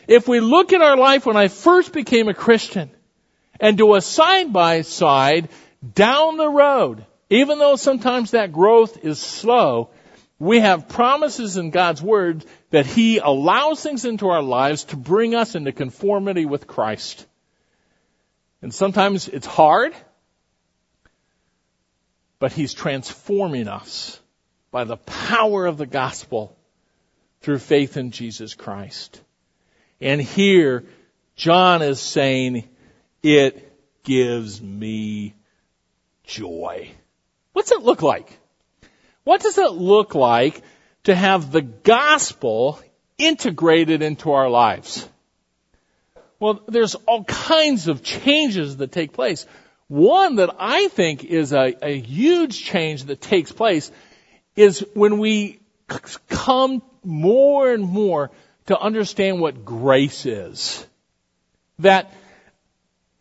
if 0.07 0.27
we 0.27 0.41
look 0.41 0.73
at 0.73 0.81
our 0.81 0.95
life 0.95 1.25
when 1.25 1.36
I 1.36 1.47
first 1.47 1.91
became 1.91 2.27
a 2.27 2.36
Christian 2.36 2.91
and 3.59 3.75
do 3.75 3.95
a 3.95 4.01
side 4.01 4.53
by 4.53 4.81
side 4.81 5.49
down 5.95 6.38
the 6.38 6.49
road, 6.49 7.03
even 7.31 7.57
though 7.57 7.75
sometimes 7.75 8.31
that 8.31 8.51
growth 8.51 9.03
is 9.03 9.17
slow, 9.17 9.89
we 10.38 10.59
have 10.59 10.88
promises 10.88 11.57
in 11.57 11.71
God's 11.71 12.01
Word 12.01 12.45
that 12.69 12.86
He 12.86 13.17
allows 13.17 13.81
things 13.81 14.05
into 14.05 14.27
our 14.27 14.43
lives 14.43 14.83
to 14.86 14.97
bring 14.97 15.33
us 15.33 15.55
into 15.55 15.71
conformity 15.71 16.45
with 16.45 16.67
Christ. 16.67 17.25
And 18.63 18.73
sometimes 18.73 19.28
it's 19.28 19.45
hard, 19.45 19.93
but 22.39 22.54
He's 22.54 22.73
transforming 22.73 23.67
us 23.67 24.17
by 24.71 24.86
the 24.86 24.95
power 24.95 25.65
of 25.65 25.78
the 25.78 25.86
gospel 25.86 26.58
through 27.41 27.60
faith 27.60 27.97
in 27.97 28.12
Jesus 28.12 28.54
Christ. 28.54 29.19
And 29.99 30.21
here, 30.21 30.86
John 31.36 31.82
is 31.82 31.99
saying, 31.99 32.69
it 33.21 33.69
gives 34.04 34.62
me 34.62 35.36
joy. 36.23 36.89
What's 37.52 37.73
it 37.73 37.84
look 37.84 38.02
like? 38.02 38.39
What 39.26 39.41
does 39.41 39.58
it 39.58 39.73
look 39.73 40.15
like 40.15 40.62
to 41.04 41.13
have 41.13 41.52
the 41.52 41.62
gospel 41.62 42.80
integrated 43.17 44.02
into 44.02 44.32
our 44.32 44.49
lives? 44.49 45.10
Well, 46.43 46.62
there's 46.67 46.95
all 46.95 47.23
kinds 47.23 47.88
of 47.88 48.03
changes 48.03 48.75
that 48.75 48.91
take 48.91 49.13
place. 49.13 49.45
One 49.88 50.36
that 50.36 50.53
I 50.60 50.89
think 50.89 51.23
is 51.23 51.53
a, 51.53 51.73
a 51.82 51.97
huge 51.97 52.62
change 52.62 53.06
that 53.06 53.21
takes 53.21 53.53
place 53.53 53.89
is 54.53 54.86
when 54.93 55.19
we 55.19 55.62
come 56.27 56.82
more 57.01 57.71
and 57.71 57.86
more 57.86 58.29
to 58.65 58.77
understand 58.77 59.39
what 59.39 59.63
grace 59.63 60.25
is. 60.25 60.86
That, 61.79 62.13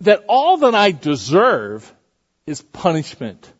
that 0.00 0.24
all 0.28 0.56
that 0.56 0.74
I 0.74 0.90
deserve 0.90 1.94
is 2.44 2.60
punishment. 2.60 3.52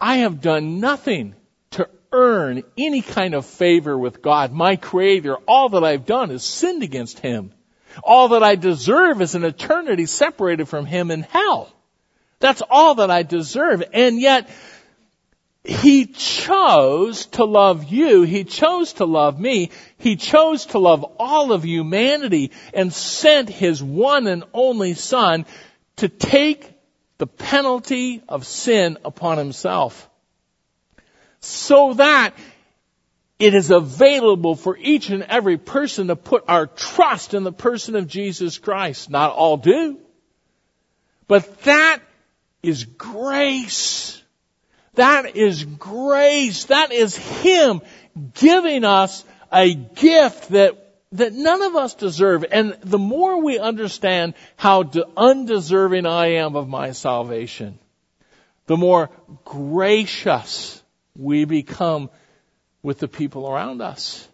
I 0.00 0.16
have 0.16 0.40
done 0.40 0.80
nothing 0.80 1.36
to 1.70 1.88
earn 2.10 2.64
any 2.76 3.02
kind 3.02 3.34
of 3.34 3.46
favor 3.46 3.96
with 3.96 4.20
God, 4.20 4.50
my 4.50 4.74
creator. 4.74 5.36
All 5.46 5.68
that 5.68 5.84
I've 5.84 6.06
done 6.06 6.32
is 6.32 6.42
sinned 6.42 6.82
against 6.82 7.20
Him. 7.20 7.52
All 8.02 8.28
that 8.28 8.42
I 8.42 8.54
deserve 8.54 9.20
is 9.22 9.34
an 9.34 9.44
eternity 9.44 10.06
separated 10.06 10.68
from 10.68 10.86
Him 10.86 11.10
in 11.10 11.22
hell. 11.22 11.72
That's 12.38 12.62
all 12.68 12.96
that 12.96 13.10
I 13.10 13.22
deserve. 13.22 13.82
And 13.92 14.20
yet, 14.20 14.48
He 15.64 16.06
chose 16.06 17.26
to 17.26 17.44
love 17.44 17.84
you. 17.84 18.22
He 18.22 18.44
chose 18.44 18.94
to 18.94 19.04
love 19.04 19.38
me. 19.40 19.70
He 19.98 20.16
chose 20.16 20.66
to 20.66 20.78
love 20.78 21.04
all 21.18 21.52
of 21.52 21.64
humanity 21.64 22.52
and 22.74 22.92
sent 22.92 23.48
His 23.48 23.82
one 23.82 24.26
and 24.26 24.44
only 24.52 24.94
Son 24.94 25.46
to 25.96 26.08
take 26.08 26.72
the 27.18 27.26
penalty 27.26 28.22
of 28.28 28.46
sin 28.46 28.98
upon 29.04 29.38
Himself. 29.38 30.08
So 31.40 31.94
that 31.94 32.34
it 33.38 33.54
is 33.54 33.70
available 33.70 34.56
for 34.56 34.76
each 34.76 35.10
and 35.10 35.22
every 35.22 35.58
person 35.58 36.08
to 36.08 36.16
put 36.16 36.44
our 36.48 36.66
trust 36.66 37.34
in 37.34 37.44
the 37.44 37.52
person 37.52 37.94
of 37.96 38.06
Jesus 38.06 38.58
Christ. 38.58 39.10
Not 39.10 39.32
all 39.32 39.58
do. 39.58 39.98
But 41.28 41.62
that 41.64 42.00
is 42.62 42.84
grace. 42.84 44.22
That 44.94 45.36
is 45.36 45.64
grace. 45.64 46.64
That 46.64 46.92
is 46.92 47.16
Him 47.16 47.82
giving 48.34 48.84
us 48.84 49.24
a 49.52 49.74
gift 49.74 50.50
that 50.50 50.82
that 51.12 51.32
none 51.32 51.62
of 51.62 51.76
us 51.76 51.94
deserve. 51.94 52.44
And 52.50 52.76
the 52.82 52.98
more 52.98 53.42
we 53.42 53.58
understand 53.58 54.34
how 54.56 54.90
undeserving 55.16 56.06
I 56.06 56.34
am 56.34 56.56
of 56.56 56.68
my 56.68 56.92
salvation, 56.92 57.78
the 58.66 58.76
more 58.76 59.10
gracious 59.44 60.82
we 61.14 61.44
become 61.44 62.10
with 62.86 63.00
the 63.00 63.08
people 63.08 63.50
around 63.50 63.82
us. 63.82 64.28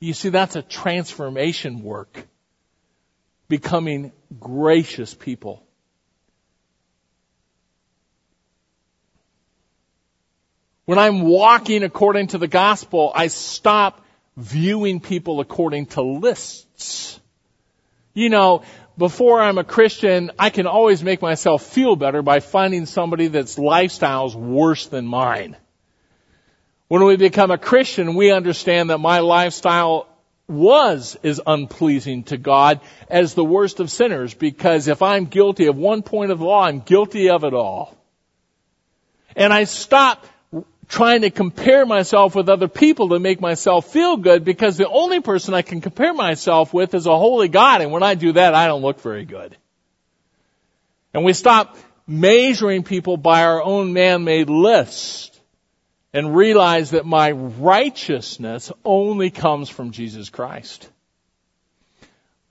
You 0.00 0.14
see, 0.14 0.30
that's 0.30 0.56
a 0.56 0.62
transformation 0.62 1.82
work. 1.82 2.26
Becoming 3.48 4.12
gracious 4.40 5.12
people. 5.12 5.62
When 10.86 10.98
I'm 10.98 11.20
walking 11.20 11.82
according 11.82 12.28
to 12.28 12.38
the 12.38 12.48
gospel, 12.48 13.12
I 13.14 13.26
stop 13.26 14.02
viewing 14.38 15.00
people 15.00 15.40
according 15.40 15.84
to 15.88 16.00
lists. 16.00 17.20
You 18.14 18.30
know, 18.30 18.62
before 18.96 19.38
I'm 19.38 19.58
a 19.58 19.64
Christian, 19.64 20.30
I 20.38 20.48
can 20.48 20.66
always 20.66 21.02
make 21.02 21.20
myself 21.20 21.62
feel 21.62 21.96
better 21.96 22.22
by 22.22 22.40
finding 22.40 22.86
somebody 22.86 23.26
that's 23.26 23.58
lifestyle's 23.58 24.34
worse 24.34 24.86
than 24.86 25.06
mine. 25.06 25.58
When 26.92 27.04
we 27.04 27.16
become 27.16 27.50
a 27.50 27.56
Christian, 27.56 28.16
we 28.16 28.32
understand 28.32 28.90
that 28.90 28.98
my 28.98 29.20
lifestyle 29.20 30.06
was 30.46 31.16
as 31.24 31.40
unpleasing 31.46 32.24
to 32.24 32.36
God 32.36 32.82
as 33.08 33.32
the 33.32 33.42
worst 33.42 33.80
of 33.80 33.90
sinners 33.90 34.34
because 34.34 34.88
if 34.88 35.00
I'm 35.00 35.24
guilty 35.24 35.68
of 35.68 35.76
one 35.76 36.02
point 36.02 36.32
of 36.32 36.42
law, 36.42 36.64
I'm 36.64 36.80
guilty 36.80 37.30
of 37.30 37.44
it 37.44 37.54
all. 37.54 37.96
And 39.34 39.54
I 39.54 39.64
stop 39.64 40.26
trying 40.86 41.22
to 41.22 41.30
compare 41.30 41.86
myself 41.86 42.34
with 42.34 42.50
other 42.50 42.68
people 42.68 43.08
to 43.08 43.18
make 43.18 43.40
myself 43.40 43.90
feel 43.90 44.18
good 44.18 44.44
because 44.44 44.76
the 44.76 44.86
only 44.86 45.20
person 45.20 45.54
I 45.54 45.62
can 45.62 45.80
compare 45.80 46.12
myself 46.12 46.74
with 46.74 46.92
is 46.92 47.06
a 47.06 47.16
holy 47.16 47.48
God. 47.48 47.80
And 47.80 47.90
when 47.90 48.02
I 48.02 48.16
do 48.16 48.32
that, 48.32 48.52
I 48.52 48.66
don't 48.66 48.82
look 48.82 49.00
very 49.00 49.24
good. 49.24 49.56
And 51.14 51.24
we 51.24 51.32
stop 51.32 51.74
measuring 52.06 52.82
people 52.82 53.16
by 53.16 53.44
our 53.44 53.62
own 53.62 53.94
man-made 53.94 54.50
list 54.50 55.31
and 56.12 56.36
realize 56.36 56.90
that 56.90 57.06
my 57.06 57.30
righteousness 57.32 58.70
only 58.84 59.30
comes 59.30 59.68
from 59.68 59.92
Jesus 59.92 60.28
Christ. 60.30 60.88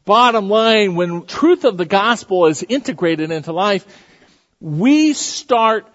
Bottom 0.03 0.49
line, 0.49 0.95
when 0.95 1.25
truth 1.25 1.63
of 1.63 1.77
the 1.77 1.85
gospel 1.85 2.47
is 2.47 2.63
integrated 2.63 3.31
into 3.31 3.53
life, 3.53 3.85
we 4.59 5.13
start 5.13 5.87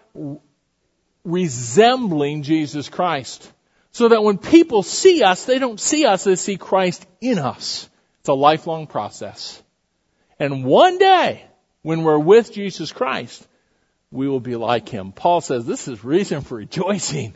resembling 1.24 2.42
Jesus 2.42 2.88
Christ. 2.88 3.52
So 3.90 4.08
that 4.08 4.22
when 4.22 4.38
people 4.38 4.82
see 4.82 5.22
us, 5.22 5.44
they 5.44 5.58
don't 5.58 5.80
see 5.80 6.04
us, 6.04 6.24
they 6.24 6.36
see 6.36 6.56
Christ 6.56 7.04
in 7.20 7.38
us. 7.38 7.88
It's 8.20 8.28
a 8.28 8.34
lifelong 8.34 8.86
process. 8.86 9.62
And 10.38 10.64
one 10.64 10.98
day, 10.98 11.44
when 11.82 12.02
we're 12.02 12.18
with 12.18 12.52
Jesus 12.52 12.92
Christ, 12.92 13.46
we 14.10 14.28
will 14.28 14.40
be 14.40 14.56
like 14.56 14.88
Him. 14.88 15.12
Paul 15.12 15.40
says 15.40 15.66
this 15.66 15.88
is 15.88 16.04
reason 16.04 16.42
for 16.42 16.56
rejoicing. 16.56 17.34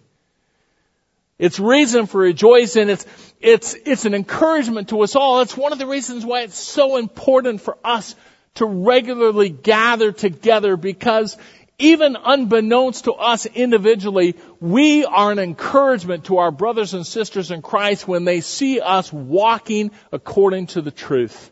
It's 1.41 1.59
reason 1.59 2.05
for 2.05 2.21
rejoicing. 2.21 2.91
It's, 2.91 3.07
it's, 3.41 3.75
it's 3.87 4.05
an 4.05 4.13
encouragement 4.13 4.91
to 4.91 5.01
us 5.01 5.17
all. 5.17 5.41
It's 5.41 5.57
one 5.57 5.73
of 5.73 5.79
the 5.79 5.87
reasons 5.87 6.23
why 6.23 6.43
it's 6.43 6.59
so 6.59 6.99
important 6.99 7.63
for 7.63 7.79
us 7.83 8.15
to 8.57 8.67
regularly 8.67 9.49
gather 9.49 10.13
together 10.13 10.77
because 10.77 11.39
even 11.79 12.15
unbeknownst 12.23 13.05
to 13.05 13.15
us 13.15 13.47
individually, 13.47 14.37
we 14.61 15.07
are 15.07 15.33
an 15.33 15.39
encouragement 15.39 16.27
to 16.27 16.37
our 16.37 16.51
brothers 16.51 16.93
and 16.93 17.07
sisters 17.07 17.51
in 17.51 17.63
Christ 17.63 18.07
when 18.07 18.27
they 18.27 18.43
see 18.43 18.81
us 18.81 19.11
walking 19.11 19.93
according 20.13 20.67
to 20.69 20.83
the 20.83 20.91
truth 20.91 21.51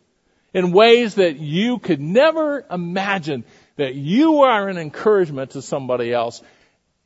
in 0.52 0.72
ways 0.72 1.14
that 1.14 1.38
you 1.38 1.78
could 1.78 2.00
never 2.00 2.62
imagine 2.70 3.44
that 3.76 3.94
you 3.94 4.42
are 4.42 4.68
an 4.68 4.76
encouragement 4.76 5.52
to 5.52 5.62
somebody 5.62 6.12
else. 6.12 6.42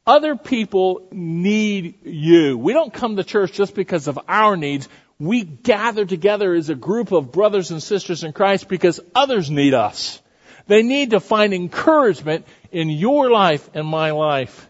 Other 0.07 0.35
people 0.35 1.07
need 1.13 2.05
you. 2.05 2.59
We 2.59 2.73
don't 2.73 2.93
come 2.93 3.17
to 3.17 3.25
church 3.25 3.53
just 3.53 3.75
because 3.75 4.09
of 4.09 4.19
our 4.27 4.57
needs. 4.57 4.89
We 5.19 5.45
gather 5.45 6.05
together 6.05 6.55
as 6.55 6.71
a 6.71 6.75
group 6.75 7.13
of 7.13 7.31
brothers 7.31 7.71
and 7.71 7.81
sisters 7.81 8.25
in 8.25 8.33
Christ 8.33 8.69
because 8.69 8.99
others 9.15 9.51
need 9.51 9.75
us. 9.75 10.21
They 10.67 10.83
need 10.83 11.11
to 11.11 11.21
find 11.21 11.55
encouragement 11.55 12.47
in 12.73 12.91
your 12.91 13.31
life 13.31 13.69
and 13.75 13.87
my 13.87 14.11
life. 14.11 14.69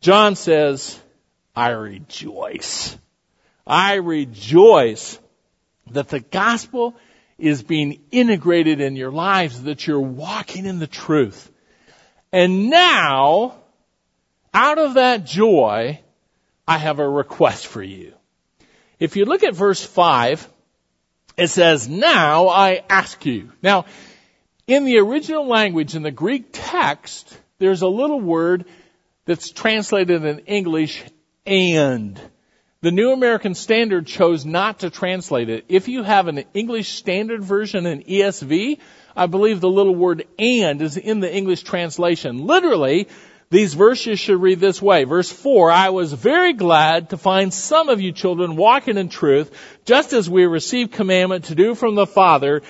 John 0.00 0.36
says, 0.36 0.98
I 1.54 1.70
rejoice. 1.70 2.96
I 3.66 3.94
rejoice 3.94 5.18
that 5.90 6.08
the 6.08 6.20
gospel 6.20 6.94
is 7.38 7.62
being 7.62 8.00
integrated 8.10 8.80
in 8.80 8.96
your 8.96 9.10
lives, 9.10 9.62
that 9.62 9.86
you're 9.86 10.00
walking 10.00 10.66
in 10.66 10.78
the 10.78 10.86
truth. 10.86 11.50
And 12.32 12.70
now, 12.70 13.63
out 14.54 14.78
of 14.78 14.94
that 14.94 15.26
joy, 15.26 16.00
I 16.66 16.78
have 16.78 17.00
a 17.00 17.08
request 17.08 17.66
for 17.66 17.82
you. 17.82 18.14
If 18.98 19.16
you 19.16 19.24
look 19.24 19.42
at 19.42 19.54
verse 19.54 19.84
5, 19.84 20.48
it 21.36 21.48
says, 21.48 21.88
Now 21.88 22.48
I 22.48 22.82
ask 22.88 23.26
you. 23.26 23.52
Now, 23.60 23.86
in 24.66 24.84
the 24.84 24.98
original 24.98 25.46
language, 25.46 25.94
in 25.94 26.02
the 26.02 26.10
Greek 26.10 26.46
text, 26.52 27.36
there's 27.58 27.82
a 27.82 27.88
little 27.88 28.20
word 28.20 28.64
that's 29.26 29.50
translated 29.50 30.24
in 30.24 30.38
English, 30.40 31.04
and. 31.44 32.20
The 32.80 32.90
New 32.90 33.12
American 33.12 33.54
Standard 33.54 34.06
chose 34.06 34.44
not 34.44 34.80
to 34.80 34.90
translate 34.90 35.48
it. 35.48 35.64
If 35.70 35.88
you 35.88 36.02
have 36.02 36.28
an 36.28 36.44
English 36.52 36.90
Standard 36.90 37.42
Version 37.42 37.86
in 37.86 38.02
ESV, 38.02 38.78
I 39.16 39.26
believe 39.26 39.62
the 39.62 39.70
little 39.70 39.94
word 39.94 40.26
and 40.38 40.82
is 40.82 40.98
in 40.98 41.20
the 41.20 41.34
English 41.34 41.62
translation. 41.62 42.44
Literally, 42.44 43.08
these 43.50 43.74
verses 43.74 44.18
should 44.18 44.40
read 44.40 44.60
this 44.60 44.80
way. 44.80 45.04
Verse 45.04 45.30
4, 45.30 45.70
I 45.70 45.90
was 45.90 46.12
very 46.12 46.52
glad 46.52 47.10
to 47.10 47.16
find 47.16 47.52
some 47.52 47.88
of 47.88 48.00
you 48.00 48.12
children 48.12 48.56
walking 48.56 48.96
in 48.96 49.08
truth, 49.08 49.52
just 49.84 50.12
as 50.12 50.28
we 50.28 50.46
received 50.46 50.92
commandment 50.92 51.46
to 51.46 51.54
do 51.54 51.74
from 51.74 51.94
the 51.94 52.06
Father, 52.06 52.62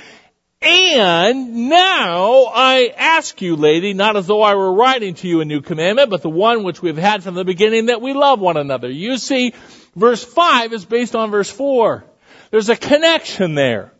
and 0.65 1.69
now 1.69 2.45
I 2.47 2.91
ask 2.97 3.43
you, 3.43 3.55
lady, 3.55 3.93
not 3.93 4.17
as 4.17 4.27
though 4.27 4.41
I 4.41 4.55
were 4.55 4.73
writing 4.73 5.15
to 5.17 5.29
you 5.29 5.43
a 5.43 5.45
new 5.45 5.61
commandment, 5.61 6.09
but 6.09 6.23
the 6.23 6.31
one 6.31 6.63
which 6.63 6.81
we've 6.81 6.97
had 6.97 7.23
from 7.23 7.35
the 7.35 7.45
beginning 7.45 7.87
that 7.87 8.01
we 8.01 8.15
love 8.15 8.41
one 8.41 8.57
another. 8.57 8.89
You 8.91 9.19
see, 9.19 9.53
verse 9.95 10.25
5 10.25 10.73
is 10.73 10.87
based 10.87 11.15
on 11.15 11.31
verse 11.31 11.51
4. 11.51 12.05
There's 12.51 12.71
a 12.71 12.77
connection 12.77 13.55
there. 13.55 13.93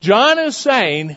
John 0.00 0.38
is 0.38 0.54
saying, 0.54 1.16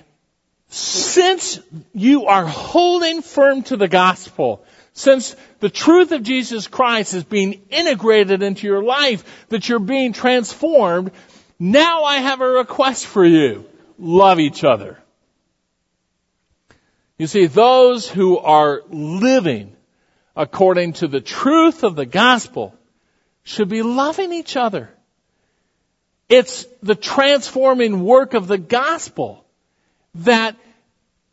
since 0.70 1.60
you 1.94 2.26
are 2.26 2.46
holding 2.46 3.22
firm 3.22 3.64
to 3.64 3.78
the 3.78 3.88
gospel, 3.88 4.66
since 4.94 5.36
the 5.60 5.70
truth 5.70 6.12
of 6.12 6.24
Jesus 6.24 6.68
Christ 6.68 7.14
is 7.14 7.24
being 7.24 7.62
integrated 7.70 8.42
into 8.42 8.68
your 8.68 8.84
life, 8.84 9.46
that 9.50 9.68
you're 9.68 9.80
being 9.80 10.14
transformed, 10.14 11.12
now 11.60 12.04
I 12.04 12.18
have 12.18 12.42
a 12.42 12.48
request 12.48 13.06
for 13.06 13.26
you 13.26 13.66
love 13.98 14.40
each 14.40 14.64
other. 14.64 14.98
You 17.18 17.28
see, 17.28 17.46
those 17.46 18.10
who 18.10 18.38
are 18.38 18.82
living 18.90 19.76
according 20.36 20.94
to 20.94 21.08
the 21.08 21.22
truth 21.22 21.84
of 21.84 21.96
the 21.96 22.06
gospel 22.06 22.76
should 23.44 23.70
be 23.70 23.84
loving 23.84 24.34
each 24.34 24.58
other. 24.58 24.90
It's 26.28 26.66
the 26.82 26.96
transforming 26.96 28.04
work 28.04 28.34
of 28.34 28.48
the 28.48 28.58
gospel 28.58 29.45
that 30.16 30.56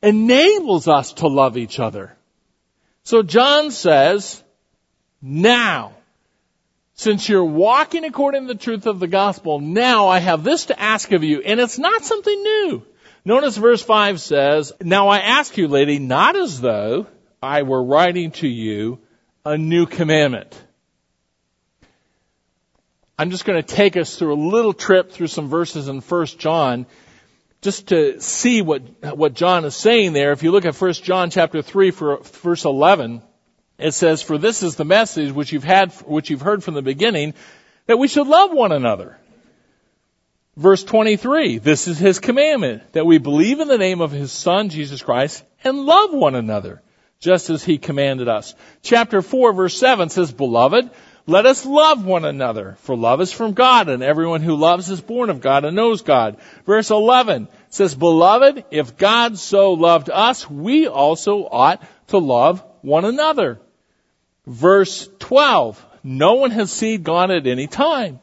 enables 0.03 0.89
us 0.89 1.15
to 1.15 1.29
love 1.29 1.57
each 1.57 1.79
other. 1.79 2.17
So 3.05 3.23
John 3.23 3.71
says, 3.71 4.43
now, 5.21 5.93
since 6.95 7.29
you're 7.29 7.45
walking 7.45 8.05
according 8.05 8.43
to 8.43 8.55
the 8.55 8.59
truth 8.59 8.87
of 8.87 9.01
the 9.01 9.07
gospel, 9.07 9.61
now 9.61 10.09
I 10.09 10.19
have 10.19 10.45
this 10.45 10.67
to 10.67 10.81
ask 10.81 11.11
of 11.13 11.23
you, 11.23 11.41
and 11.41 11.61
it's 11.61 11.79
not 11.79 12.05
something 12.05 12.43
new. 12.43 12.83
Notice 13.25 13.57
verse 13.57 13.83
5 13.83 14.21
says, 14.21 14.73
Now 14.81 15.09
I 15.09 15.19
ask 15.19 15.57
you, 15.57 15.69
lady, 15.69 15.99
not 15.99 16.37
as 16.37 16.61
though 16.61 17.07
I 17.41 17.63
were 17.63 17.83
writing 17.83 18.33
to 18.33 18.49
you 18.49 18.99
a 19.45 19.57
new 19.57 19.87
commandment. 19.87 20.61
I'm 23.19 23.31
just 23.31 23.45
going 23.45 23.63
to 23.63 23.75
take 23.75 23.97
us 23.97 24.17
through 24.17 24.35
a 24.35 24.43
little 24.49 24.73
trip 24.73 25.13
through 25.13 25.29
some 25.29 25.49
verses 25.49 25.87
in 25.87 26.01
1 26.01 26.27
John 26.27 26.87
just 27.63 27.89
to 27.89 28.21
see 28.21 28.61
what, 28.61 28.83
what 29.17 29.35
John 29.35 29.65
is 29.65 29.77
saying 29.77 30.13
there. 30.13 30.33
If 30.33 30.43
you 30.43 30.51
look 30.51 30.65
at 30.65 30.75
1 30.75 30.93
John 30.95 31.31
chapter 31.31 31.63
3 31.63 31.93
for 31.93 32.19
verse 32.19 32.65
11, 32.65 33.23
it 33.79 33.93
says, 33.93 34.21
For 34.21 34.37
this 34.37 34.65
is 34.65 34.75
the 34.75 34.85
message 34.85 35.33
which 35.33 35.53
you've 35.53 35.65
had, 35.65 35.93
which 36.03 36.29
you've 36.29 36.43
heard 36.43 36.65
from 36.65 36.75
the 36.75 36.83
beginning, 36.83 37.35
that 37.87 37.99
we 37.99 38.09
should 38.09 38.27
love 38.27 38.53
one 38.53 38.73
another. 38.73 39.17
Verse 40.57 40.83
23, 40.85 41.59
this 41.59 41.89
is 41.89 41.99
his 41.99 42.19
commandment, 42.19 42.93
that 42.93 43.07
we 43.07 43.19
believe 43.19 43.61
in 43.61 43.69
the 43.69 43.79
name 43.79 44.01
of 44.03 44.11
his 44.11 44.33
son, 44.33 44.69
Jesus 44.69 45.01
Christ, 45.01 45.43
and 45.65 45.87
love 45.87 46.13
one 46.13 46.35
another, 46.35 46.83
just 47.21 47.49
as 47.49 47.65
he 47.65 47.79
commanded 47.79 48.29
us. 48.29 48.55
Chapter 48.83 49.23
4 49.23 49.55
verse 49.55 49.79
7 49.79 50.11
says, 50.11 50.31
Beloved, 50.31 50.91
let 51.27 51.47
us 51.47 51.65
love 51.65 52.05
one 52.05 52.25
another, 52.25 52.77
for 52.81 52.97
love 52.97 53.21
is 53.21 53.33
from 53.33 53.53
God, 53.53 53.89
and 53.89 54.03
everyone 54.03 54.43
who 54.43 54.57
loves 54.57 54.91
is 54.91 55.01
born 55.01 55.31
of 55.31 55.41
God 55.41 55.65
and 55.65 55.77
knows 55.77 56.03
God. 56.03 56.39
Verse 56.67 56.91
11 56.91 57.49
says, 57.69 57.95
Beloved, 57.95 58.65
if 58.71 58.97
God 58.97 59.39
so 59.39 59.73
loved 59.73 60.11
us, 60.11 60.51
we 60.51 60.89
also 60.89 61.47
ought 61.47 61.83
to 62.09 62.19
love 62.19 62.65
one 62.81 63.05
another. 63.05 63.61
Verse 64.47 65.09
12, 65.21 65.85
no 66.03 66.35
one 66.35 66.51
has 66.51 66.73
seen 66.73 67.03
God 67.03 67.31
at 67.31 67.47
any 67.47 67.69
time. 67.69 68.19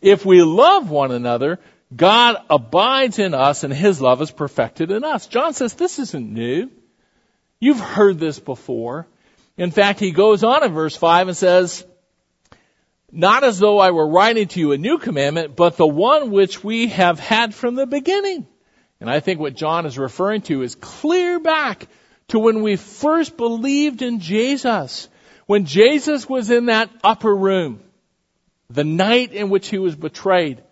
If 0.00 0.24
we 0.24 0.42
love 0.42 0.90
one 0.90 1.12
another, 1.12 1.60
God 1.94 2.36
abides 2.48 3.18
in 3.18 3.34
us 3.34 3.62
and 3.64 3.74
His 3.74 4.00
love 4.00 4.22
is 4.22 4.30
perfected 4.30 4.90
in 4.90 5.04
us. 5.04 5.26
John 5.26 5.52
says 5.52 5.74
this 5.74 5.98
isn't 5.98 6.32
new. 6.32 6.70
You've 7.60 7.80
heard 7.80 8.18
this 8.18 8.40
before. 8.40 9.06
In 9.56 9.70
fact, 9.70 10.00
he 10.00 10.10
goes 10.10 10.42
on 10.42 10.64
in 10.64 10.72
verse 10.72 10.96
5 10.96 11.28
and 11.28 11.36
says, 11.36 11.84
not 13.12 13.44
as 13.44 13.58
though 13.58 13.78
I 13.78 13.90
were 13.90 14.08
writing 14.08 14.48
to 14.48 14.60
you 14.60 14.72
a 14.72 14.78
new 14.78 14.96
commandment, 14.96 15.54
but 15.54 15.76
the 15.76 15.86
one 15.86 16.30
which 16.30 16.64
we 16.64 16.88
have 16.88 17.20
had 17.20 17.54
from 17.54 17.74
the 17.74 17.86
beginning. 17.86 18.46
And 19.00 19.10
I 19.10 19.20
think 19.20 19.38
what 19.38 19.54
John 19.54 19.84
is 19.84 19.98
referring 19.98 20.40
to 20.42 20.62
is 20.62 20.74
clear 20.74 21.38
back 21.38 21.86
to 22.28 22.38
when 22.38 22.62
we 22.62 22.76
first 22.76 23.36
believed 23.36 24.00
in 24.00 24.20
Jesus. 24.20 25.08
When 25.46 25.66
Jesus 25.66 26.26
was 26.26 26.50
in 26.50 26.66
that 26.66 26.88
upper 27.04 27.34
room, 27.34 27.80
the 28.70 28.84
night 28.84 29.32
in 29.32 29.50
which 29.50 29.68
he 29.68 29.78
was 29.78 29.94
betrayed, 29.94 30.62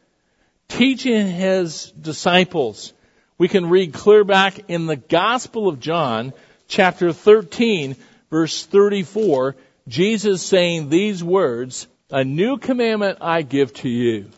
teaching 0.68 1.28
his 1.28 1.90
disciples, 1.90 2.94
we 3.36 3.48
can 3.48 3.68
read 3.68 3.92
clear 3.92 4.24
back 4.24 4.70
in 4.70 4.86
the 4.86 4.96
Gospel 4.96 5.68
of 5.68 5.80
John, 5.80 6.32
chapter 6.68 7.12
13, 7.12 7.96
verse 8.30 8.64
34, 8.64 9.56
Jesus 9.88 10.42
saying 10.42 10.88
these 10.88 11.22
words, 11.22 11.88
a 12.10 12.24
new 12.24 12.58
commandment 12.58 13.18
I 13.20 13.42
give 13.42 13.72
to 13.74 13.88
you, 13.88 14.30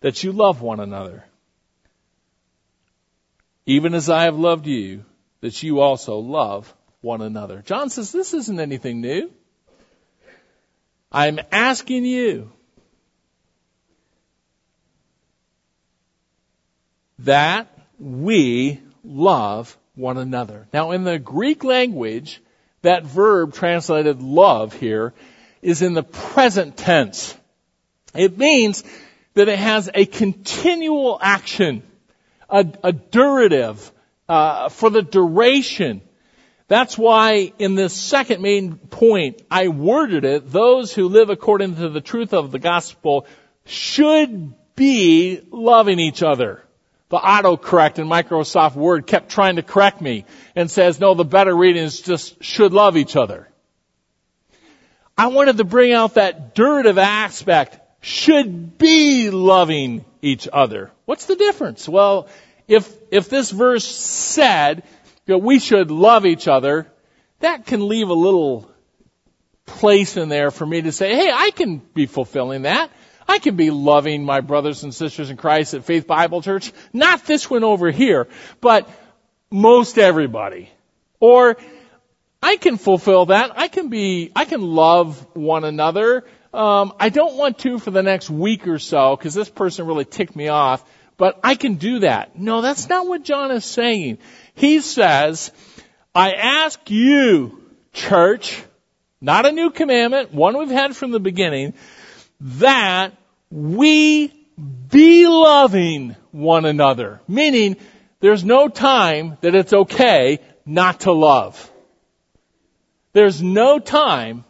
that 0.00 0.22
you 0.22 0.32
love 0.32 0.62
one 0.62 0.80
another. 0.80 1.24
Even 3.66 3.94
as 3.94 4.08
I 4.08 4.24
have 4.24 4.38
loved 4.38 4.66
you, 4.66 5.04
that 5.40 5.62
you 5.62 5.80
also 5.80 6.18
love 6.18 6.72
one 7.00 7.20
another. 7.20 7.62
John 7.64 7.90
says 7.90 8.10
this 8.10 8.34
isn't 8.34 8.60
anything 8.60 9.00
new. 9.00 9.30
I'm 11.12 11.38
asking 11.52 12.04
you 12.04 12.50
that 17.20 17.68
we 17.98 18.80
love 19.04 19.76
one 19.94 20.18
another. 20.18 20.66
Now 20.72 20.92
in 20.92 21.04
the 21.04 21.18
Greek 21.18 21.64
language, 21.64 22.40
that 22.82 23.04
verb 23.04 23.54
translated 23.54 24.22
love 24.22 24.72
here 24.72 25.14
is 25.62 25.82
in 25.82 25.94
the 25.94 26.02
present 26.02 26.76
tense. 26.76 27.36
It 28.14 28.38
means 28.38 28.84
that 29.34 29.48
it 29.48 29.58
has 29.58 29.90
a 29.94 30.06
continual 30.06 31.18
action, 31.20 31.82
a, 32.48 32.60
a 32.82 32.92
durative, 32.92 33.90
uh, 34.28 34.68
for 34.68 34.90
the 34.90 35.02
duration. 35.02 36.02
That's 36.66 36.98
why 36.98 37.52
in 37.58 37.74
this 37.74 37.94
second 37.94 38.42
main 38.42 38.76
point, 38.76 39.42
I 39.50 39.68
worded 39.68 40.24
it, 40.24 40.50
those 40.50 40.92
who 40.92 41.08
live 41.08 41.30
according 41.30 41.76
to 41.76 41.88
the 41.88 42.00
truth 42.00 42.34
of 42.34 42.50
the 42.50 42.58
gospel 42.58 43.26
should 43.64 44.54
be 44.76 45.40
loving 45.50 45.98
each 45.98 46.22
other. 46.22 46.62
The 47.08 47.18
autocorrect 47.18 47.98
in 47.98 48.06
Microsoft 48.06 48.74
Word 48.74 49.06
kept 49.06 49.30
trying 49.30 49.56
to 49.56 49.62
correct 49.62 50.02
me 50.02 50.26
and 50.54 50.70
says, 50.70 51.00
no, 51.00 51.14
the 51.14 51.24
better 51.24 51.56
reading 51.56 51.82
is 51.82 52.02
just 52.02 52.42
should 52.44 52.74
love 52.74 52.98
each 52.98 53.16
other. 53.16 53.48
I 55.18 55.26
wanted 55.26 55.56
to 55.56 55.64
bring 55.64 55.92
out 55.92 56.14
that 56.14 56.54
durative 56.54 56.96
aspect. 56.96 57.80
Should 58.00 58.78
be 58.78 59.30
loving 59.30 60.04
each 60.22 60.48
other. 60.50 60.92
What's 61.04 61.26
the 61.26 61.34
difference? 61.34 61.88
Well, 61.88 62.28
if, 62.68 62.94
if 63.10 63.28
this 63.28 63.50
verse 63.50 63.84
said 63.84 64.84
that 65.26 65.38
we 65.38 65.58
should 65.58 65.90
love 65.90 66.24
each 66.24 66.46
other, 66.46 66.86
that 67.40 67.66
can 67.66 67.88
leave 67.88 68.08
a 68.08 68.14
little 68.14 68.70
place 69.66 70.16
in 70.16 70.28
there 70.28 70.52
for 70.52 70.64
me 70.64 70.82
to 70.82 70.92
say, 70.92 71.14
hey, 71.14 71.30
I 71.34 71.50
can 71.50 71.78
be 71.78 72.06
fulfilling 72.06 72.62
that. 72.62 72.90
I 73.26 73.40
can 73.40 73.56
be 73.56 73.70
loving 73.70 74.24
my 74.24 74.40
brothers 74.40 74.84
and 74.84 74.94
sisters 74.94 75.30
in 75.30 75.36
Christ 75.36 75.74
at 75.74 75.84
Faith 75.84 76.06
Bible 76.06 76.40
Church. 76.40 76.72
Not 76.92 77.26
this 77.26 77.50
one 77.50 77.64
over 77.64 77.90
here, 77.90 78.28
but 78.60 78.88
most 79.50 79.98
everybody. 79.98 80.70
Or 81.20 81.56
I 82.42 82.56
can 82.56 82.76
fulfill 82.76 83.26
that. 83.26 83.58
I 83.58 83.68
can 83.68 83.88
be, 83.88 84.30
I 84.34 84.44
can 84.44 84.62
love 84.62 85.26
one 85.34 85.64
another. 85.64 86.24
Um, 86.52 86.92
I 86.98 87.08
don't 87.08 87.36
want 87.36 87.58
to 87.60 87.78
for 87.78 87.90
the 87.90 88.02
next 88.02 88.30
week 88.30 88.66
or 88.66 88.78
so 88.78 89.16
because 89.16 89.34
this 89.34 89.50
person 89.50 89.86
really 89.86 90.04
ticked 90.04 90.34
me 90.34 90.48
off, 90.48 90.84
but 91.16 91.38
I 91.42 91.56
can 91.56 91.74
do 91.74 92.00
that. 92.00 92.38
No, 92.38 92.62
that's 92.62 92.88
not 92.88 93.06
what 93.06 93.22
John 93.22 93.50
is 93.50 93.64
saying. 93.64 94.18
He 94.54 94.80
says, 94.80 95.52
I 96.14 96.32
ask 96.32 96.90
you, 96.90 97.62
church, 97.92 98.62
not 99.20 99.46
a 99.46 99.52
new 99.52 99.70
commandment, 99.70 100.32
one 100.32 100.56
we've 100.56 100.70
had 100.70 100.96
from 100.96 101.10
the 101.10 101.20
beginning, 101.20 101.74
that 102.40 103.12
we 103.50 104.32
be 104.88 105.26
loving 105.26 106.16
one 106.30 106.64
another. 106.64 107.20
Meaning, 107.28 107.76
there's 108.20 108.44
no 108.44 108.68
time 108.68 109.38
that 109.40 109.54
it's 109.54 109.72
okay 109.72 110.38
not 110.64 111.00
to 111.00 111.12
love. 111.12 111.70
There's 113.18 113.42
no 113.42 113.80
time 113.80 114.44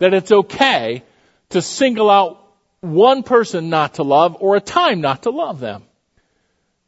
that 0.00 0.12
it's 0.12 0.30
okay 0.30 1.02
to 1.48 1.62
single 1.62 2.10
out 2.10 2.46
one 2.80 3.22
person 3.22 3.70
not 3.70 3.94
to 3.94 4.02
love 4.02 4.36
or 4.40 4.54
a 4.54 4.60
time 4.60 5.00
not 5.00 5.22
to 5.22 5.30
love 5.30 5.60
them. 5.60 5.82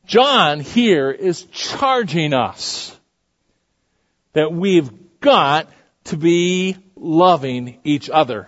John 0.05 0.61
here 0.61 1.11
is 1.11 1.44
charging 1.44 2.35
us 2.35 2.94
that 4.35 4.53
we've 4.53 4.90
got 5.18 5.73
to 6.05 6.18
be 6.18 6.77
loving 6.94 7.79
each 7.85 8.11
other. 8.11 8.47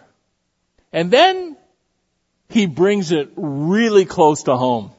And 0.92 1.10
then 1.10 1.56
he 2.50 2.66
brings 2.66 3.10
it 3.10 3.30
really 3.36 4.04
close 4.04 4.42
to 4.42 4.58
home. 4.58 4.90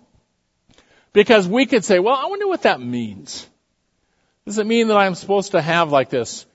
Because 1.14 1.48
we 1.48 1.68
could 1.68 1.86
say, 1.86 2.00
well, 2.00 2.16
I 2.16 2.26
wonder 2.26 2.48
what 2.48 2.64
that 2.64 2.82
means. 2.82 3.48
Does 4.48 4.58
it 4.58 4.66
mean 4.66 4.88
that 4.88 4.98
I'm 4.98 5.14
supposed 5.14 5.52
to 5.52 5.62
have 5.62 5.92
like 5.92 6.10
this 6.10 6.48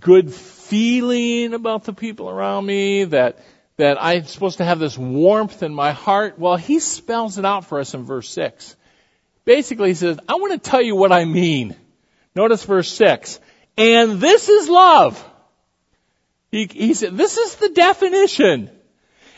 good 0.00 0.32
feeling 0.32 1.54
about 1.54 1.84
the 1.84 1.92
people 1.92 2.28
around 2.28 2.66
me, 2.66 3.04
that, 3.04 3.38
that 3.76 3.96
I'm 4.00 4.24
supposed 4.24 4.58
to 4.58 4.64
have 4.64 4.78
this 4.78 4.98
warmth 4.98 5.62
in 5.62 5.74
my 5.74 5.92
heart. 5.92 6.38
Well, 6.38 6.56
he 6.56 6.78
spells 6.78 7.38
it 7.38 7.44
out 7.44 7.64
for 7.64 7.80
us 7.80 7.94
in 7.94 8.04
verse 8.04 8.28
6. 8.30 8.76
Basically, 9.44 9.88
he 9.88 9.94
says, 9.94 10.18
I 10.28 10.34
want 10.34 10.52
to 10.52 10.70
tell 10.70 10.82
you 10.82 10.94
what 10.94 11.12
I 11.12 11.24
mean. 11.24 11.74
Notice 12.34 12.64
verse 12.64 12.92
6. 12.92 13.40
And 13.78 14.20
this 14.20 14.48
is 14.48 14.68
love. 14.68 15.24
He, 16.50 16.66
he 16.66 16.94
said, 16.94 17.16
this 17.16 17.38
is 17.38 17.54
the 17.56 17.70
definition. 17.70 18.70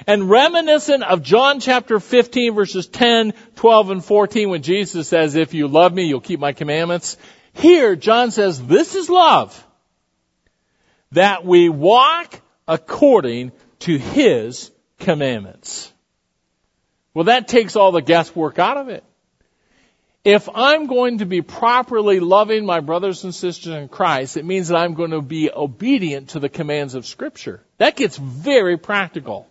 And 0.07 0.31
reminiscent 0.31 1.05
of 1.05 1.23
John 1.23 1.61
chapter 1.61 2.01
15 2.01 2.55
verses 2.55 2.87
10, 2.89 3.35
12, 3.57 3.91
and 3.91 4.05
14 4.05 4.49
when 4.49 4.63
Jesus 4.63 5.07
says, 5.07 5.37
if 5.37 5.55
you 5.55 5.69
love 5.69 5.93
me, 5.93 6.05
you'll 6.05 6.21
keep 6.21 6.41
my 6.41 6.53
commandments. 6.53 7.17
Here, 7.53 7.95
John 7.95 8.31
says, 8.31 8.65
this 8.65 8.95
is 8.95 9.09
love 9.09 9.67
that 11.13 11.45
we 11.45 11.69
walk 11.69 12.41
according 12.69 13.53
to 13.81 13.99
His 13.99 14.71
commandments. 14.99 15.93
Well, 17.15 17.25
that 17.25 17.49
takes 17.49 17.77
all 17.77 17.93
the 17.93 18.03
guesswork 18.03 18.59
out 18.59 18.77
of 18.77 18.89
it. 18.89 19.05
If 20.23 20.49
I'm 20.55 20.87
going 20.87 21.19
to 21.19 21.27
be 21.27 21.41
properly 21.41 22.21
loving 22.21 22.67
my 22.67 22.81
brothers 22.81 23.25
and 23.25 23.35
sisters 23.35 23.75
in 23.75 23.89
Christ, 23.89 24.37
it 24.37 24.45
means 24.45 24.69
that 24.69 24.77
I'm 24.77 24.93
going 24.93 25.13
to 25.13 25.23
be 25.23 25.51
obedient 25.51 26.31
to 26.31 26.41
the 26.41 26.51
commands 26.51 26.95
of 26.95 27.07
Scripture. 27.07 27.63
That 27.79 27.97
gets 27.97 28.19
very 28.19 28.77
practical. 28.77 29.49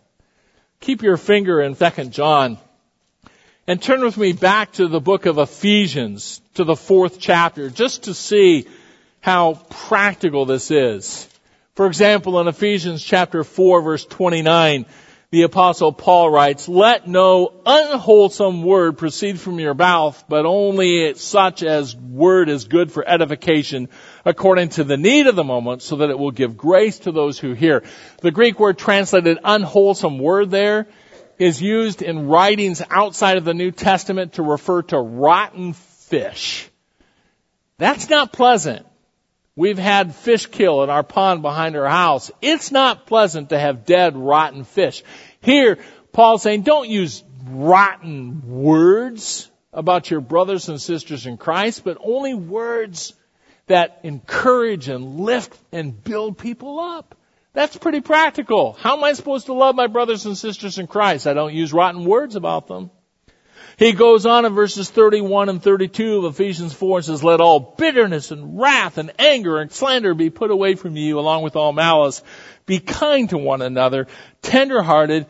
Keep 0.80 1.02
your 1.02 1.17
finger 1.17 1.60
in 1.60 1.76
2 1.76 2.06
John 2.06 2.60
and 3.65 3.82
turn 3.82 4.02
with 4.02 4.17
me 4.17 4.34
back 4.34 4.74
to 4.74 4.88
the 4.88 5.02
book 5.02 5.26
of 5.26 5.39
Ephesians, 5.39 6.39
to 6.54 6.63
the 6.63 6.76
fourth 6.76 7.19
chapter, 7.19 7.69
just 7.69 8.04
to 8.04 8.13
see 8.13 8.67
how 9.22 9.56
practical 9.69 10.45
this 10.45 10.72
is. 10.72 11.28
For 11.80 11.88
example, 11.88 12.42
in 12.42 12.50
Ephesians 12.50 13.02
chapter 13.02 13.42
4 13.42 13.82
verse 13.82 14.04
29, 14.04 14.86
the 15.32 15.44
apostle 15.44 15.94
Paul 15.94 16.30
writes, 16.30 16.68
let 16.68 17.08
no 17.08 17.62
unwholesome 17.65 18.63
word 18.63 18.98
proceed 18.98 19.39
from 19.39 19.60
your 19.60 19.74
mouth, 19.74 20.22
but 20.28 20.46
only 20.46 21.13
such 21.13 21.63
as 21.63 21.96
word 21.96 22.50
is 22.50 22.65
good 22.65 22.92
for 22.92 23.08
edification 23.08 23.88
according 24.26 24.68
to 24.72 24.84
the 24.84 24.98
need 24.98 25.28
of 25.28 25.38
the 25.38 25.46
moment 25.46 25.82
so 25.82 25.96
that 25.96 26.10
it 26.10 26.20
will 26.20 26.32
give 26.32 26.58
grace 26.58 27.00
to 27.00 27.13
those 27.13 27.39
who 27.39 27.54
hear. 27.54 27.84
The 28.22 28.32
Greek 28.32 28.60
word 28.60 28.78
translated 28.78 29.39
unwholesome 29.42 30.20
word 30.20 30.52
there 30.52 30.86
is 31.38 31.62
used 31.62 32.02
in 32.02 32.28
writings 32.28 32.82
outside 32.89 33.38
of 33.38 33.46
the 33.46 33.54
New 33.54 33.72
Testament 33.72 34.34
to 34.34 34.44
refer 34.44 34.82
to 34.82 35.00
rotten 35.00 35.72
fish. 35.72 36.68
That's 37.78 38.10
not 38.10 38.34
pleasant. 38.34 38.86
We've 39.60 39.78
had 39.78 40.15
fish 40.15 40.45
kill 40.45 40.84
in 40.84 40.89
our 40.89 41.04
pond 41.04 41.41
behind 41.41 41.76
our 41.76 41.86
house. 41.86 42.32
It's 42.41 42.72
not 42.72 43.06
pleasant 43.06 43.50
to 43.50 43.60
have 43.60 43.84
dead, 43.84 44.15
rotten 44.15 44.63
fish. 44.63 45.04
Here, 45.41 45.80
Paul's 46.13 46.43
saying, 46.43 46.62
don't 46.62 46.88
use 46.88 47.26
rotten 47.45 48.41
words 48.48 49.52
about 49.74 50.10
your 50.10 50.22
brothers 50.22 50.69
and 50.69 50.80
sisters 50.80 51.26
in 51.26 51.36
Christ, 51.36 51.84
but 51.84 51.98
only 52.00 52.34
words 52.34 53.13
that 53.67 54.00
encourage 54.04 54.88
and 54.88 55.19
lift 55.19 55.60
and 55.74 56.02
build 56.06 56.38
people 56.38 56.80
up. 56.80 57.15
That's 57.52 57.76
pretty 57.76 58.00
practical. 58.00 58.78
How 58.80 58.95
am 58.95 59.04
I 59.04 59.12
supposed 59.12 59.48
to 59.48 59.54
love 59.54 59.76
my 59.76 59.88
brothers 59.88 60.26
and 60.26 60.38
sisters 60.38 60.80
in 60.80 60.88
Christ? 60.88 61.28
I 61.28 61.34
don't 61.34 61.54
use 61.54 61.74
rotten 61.74 62.06
words 62.06 62.38
about 62.38 62.67
them. 62.67 62.91
He 63.80 63.94
goes 63.94 64.26
on 64.26 64.44
in 64.44 64.54
verses 64.54 64.89
31 64.89 65.48
and 65.48 65.63
32 65.63 66.18
of 66.18 66.34
Ephesians 66.34 66.74
4 66.74 66.98
and 66.98 67.06
says, 67.06 67.24
Let 67.24 67.39
all 67.39 67.62
bitterness 67.78 68.30
and 68.30 68.60
wrath 68.60 68.98
and 68.98 69.13
anger 69.18 69.58
and 69.58 69.72
slander 69.72 70.13
be 70.13 70.30
put 70.30 70.52
away 70.52 70.76
from 70.76 70.98
you 70.98 71.18
along 71.18 71.44
with 71.44 71.56
all 71.56 71.72
malice. 71.72 72.22
Be 72.65 72.80
kind 72.82 73.30
to 73.30 73.38
one 73.38 73.62
another, 73.62 74.08
tenderhearted, 74.42 75.28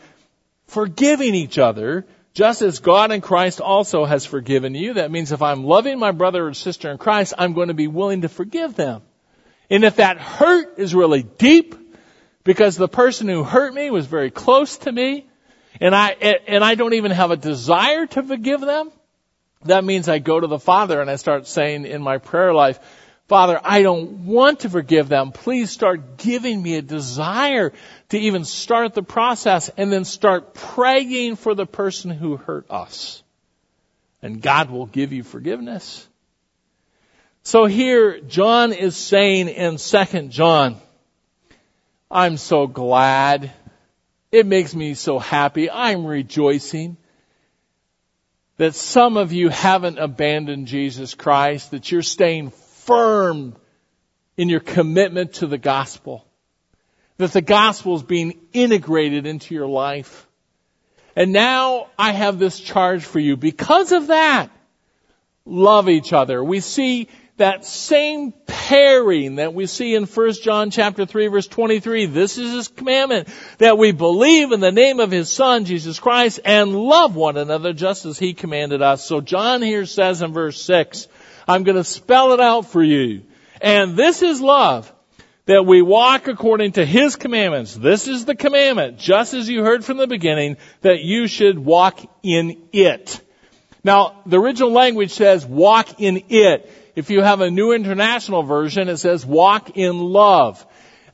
forgiving 0.66 1.36
each 1.36 1.60
other, 1.60 2.08
just 2.34 2.64
as 2.64 2.80
God 2.80 3.12
in 3.12 3.22
Christ 3.22 3.62
also 3.62 4.04
has 4.06 4.26
forgiven 4.26 4.74
you. 4.74 4.96
That 4.96 5.12
means 5.12 5.32
if 5.32 5.44
I'm 5.44 5.64
loving 5.64 6.00
my 6.00 6.10
brother 6.10 6.48
or 6.48 6.56
sister 6.56 6.90
in 6.90 6.98
Christ, 6.98 7.36
I'm 7.38 7.54
going 7.54 7.68
to 7.68 7.76
be 7.76 7.88
willing 7.88 8.22
to 8.22 8.30
forgive 8.30 8.74
them. 8.74 9.04
And 9.70 9.84
if 9.84 9.98
that 9.98 10.18
hurt 10.18 10.80
is 10.80 10.96
really 10.96 11.22
deep, 11.22 11.76
because 12.44 12.78
the 12.78 12.88
person 12.88 13.28
who 13.28 13.44
hurt 13.44 13.76
me 13.76 13.92
was 13.92 14.08
very 14.08 14.32
close 14.32 14.80
to 14.80 14.92
me, 14.92 15.29
and 15.80 15.96
I, 15.96 16.10
and 16.10 16.64
I 16.64 16.76
don't 16.76 16.94
even 16.94 17.12
have 17.12 17.32
a 17.32 17.38
desire 17.38 18.06
to 18.08 18.24
forgive 18.24 18.62
them, 18.62 18.92
that 19.66 19.84
means 19.84 20.08
I 20.08 20.20
go 20.20 20.40
to 20.40 20.48
the 20.48 20.60
Father 20.60 21.02
and 21.02 21.10
I 21.10 21.18
start 21.18 21.48
saying 21.48 21.86
in 21.86 22.02
my 22.02 22.18
prayer 22.18 22.54
life, 22.54 22.80
Father, 23.28 23.62
I 23.64 23.84
don't 23.84 24.26
want 24.26 24.62
to 24.62 24.70
forgive 24.70 25.08
them. 25.08 25.32
Please 25.32 25.70
start 25.70 26.18
giving 26.18 26.62
me 26.62 26.78
a 26.78 26.82
desire 26.82 27.72
to 28.10 28.18
even 28.18 28.44
start 28.44 28.96
the 28.96 29.04
process 29.04 29.70
and 29.78 29.92
then 29.94 30.04
start 30.04 30.56
praying 30.56 31.36
for 31.36 31.54
the 31.54 31.68
person 31.68 32.10
who 32.10 32.38
hurt 32.38 32.66
us. 32.72 33.22
And 34.24 34.42
God 34.42 34.72
will 34.72 34.88
give 34.88 35.14
you 35.14 35.22
forgiveness. 35.22 36.08
So 37.44 37.66
here, 37.66 38.20
John 38.20 38.74
is 38.74 38.98
saying 38.98 39.48
in 39.50 39.78
2 39.78 40.30
John, 40.30 40.78
I'm 42.10 42.38
so 42.38 42.66
glad 42.66 43.52
it 44.32 44.46
makes 44.46 44.76
me 44.76 44.94
so 44.94 45.20
happy. 45.20 45.70
I'm 45.70 46.06
rejoicing 46.06 46.98
that 48.58 48.76
some 48.76 49.18
of 49.18 49.32
you 49.32 49.50
haven't 49.50 49.98
abandoned 49.98 50.68
Jesus 50.68 51.16
Christ, 51.16 51.72
that 51.72 51.92
you're 51.92 52.02
staying 52.02 52.52
firm 52.52 53.56
in 54.36 54.50
your 54.50 54.60
commitment 54.60 55.34
to 55.36 55.48
the 55.48 55.58
gospel, 55.58 56.26
that 57.18 57.32
the 57.32 57.42
gospel 57.42 57.96
is 57.96 58.04
being 58.04 58.40
integrated 58.54 59.26
into 59.26 59.56
your 59.56 59.68
life. 59.68 60.28
And 61.16 61.34
now 61.34 61.88
I 61.98 62.12
have 62.12 62.38
this 62.38 62.60
charge 62.60 63.04
for 63.04 63.20
you. 63.20 63.36
Because 63.36 63.92
of 63.92 64.08
that, 64.08 64.50
love 65.46 65.90
each 65.90 66.14
other. 66.14 66.44
We 66.44 66.60
see 66.60 67.08
that 67.40 67.66
same 67.66 68.32
pairing 68.48 69.36
that 69.36 69.54
we 69.54 69.66
see 69.66 69.96
in 69.96 70.06
1 70.06 70.34
John 70.34 70.72
chapter 70.72 71.06
3 71.06 71.28
verse 71.28 71.48
23. 71.48 72.06
This 72.06 72.38
is 72.38 72.54
his 72.54 72.68
commandment 72.68 73.28
that 73.58 73.78
we 73.78 73.92
believe 73.92 74.52
in 74.52 74.60
the 74.60 74.72
name 74.72 75.00
of 75.00 75.12
his 75.12 75.32
son 75.32 75.66
Jesus 75.66 76.00
Christ 76.00 76.40
and 76.46 76.76
love 76.76 77.16
one 77.16 77.38
another 77.38 77.74
just 77.74 78.06
as 78.06 78.20
he 78.20 78.34
commanded 78.34 78.82
us. 78.82 79.06
So 79.06 79.22
John 79.22 79.62
here 79.62 79.86
says 79.86 80.22
in 80.22 80.34
verse 80.34 80.62
6, 80.62 81.08
I'm 81.48 81.64
going 81.64 81.78
to 81.78 81.84
spell 81.84 82.34
it 82.34 82.40
out 82.40 82.68
for 82.68 82.84
you. 82.84 83.24
And 83.62 83.98
this 83.98 84.22
is 84.22 84.40
love 84.40 84.94
that 85.46 85.66
we 85.66 85.82
walk 85.82 86.28
according 86.28 86.74
to 86.74 86.86
his 86.86 87.16
commandments. 87.16 87.74
This 87.74 88.08
is 88.08 88.26
the 88.26 88.36
commandment, 88.36 89.00
just 89.00 89.34
as 89.34 89.50
you 89.50 89.64
heard 89.64 89.84
from 89.84 89.98
the 89.98 90.06
beginning, 90.06 90.58
that 90.82 91.02
you 91.02 91.28
should 91.28 91.58
walk 91.58 92.00
in 92.22 92.68
it. 92.72 93.20
Now, 93.84 94.22
the 94.26 94.40
original 94.40 94.72
language 94.72 95.12
says 95.12 95.46
walk 95.46 96.00
in 96.00 96.24
it. 96.30 96.72
If 97.00 97.10
you 97.10 97.22
have 97.22 97.40
a 97.40 97.50
new 97.50 97.72
international 97.72 98.44
version, 98.44 98.90
it 98.90 98.98
says 98.98 99.26
walk 99.26 99.78
in 99.78 100.00
love. 100.00 100.66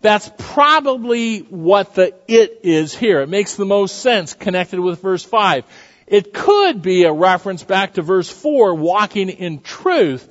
That's 0.02 0.32
probably 0.40 1.42
what 1.42 1.94
the 1.94 2.16
it 2.28 2.62
is 2.64 2.96
here. 2.96 3.22
It 3.22 3.30
makes 3.30 3.54
the 3.54 3.66
most 3.66 4.00
sense 4.00 4.34
connected 4.34 4.80
with 4.80 5.00
verse 5.00 5.24
5. 5.24 5.64
It 6.08 6.34
could 6.34 6.82
be 6.82 7.04
a 7.04 7.14
reference 7.14 7.64
back 7.64 7.94
to 7.94 8.02
verse 8.02 8.28
4, 8.28 8.74
walking 8.74 9.30
in 9.30 9.62
truth, 9.62 10.28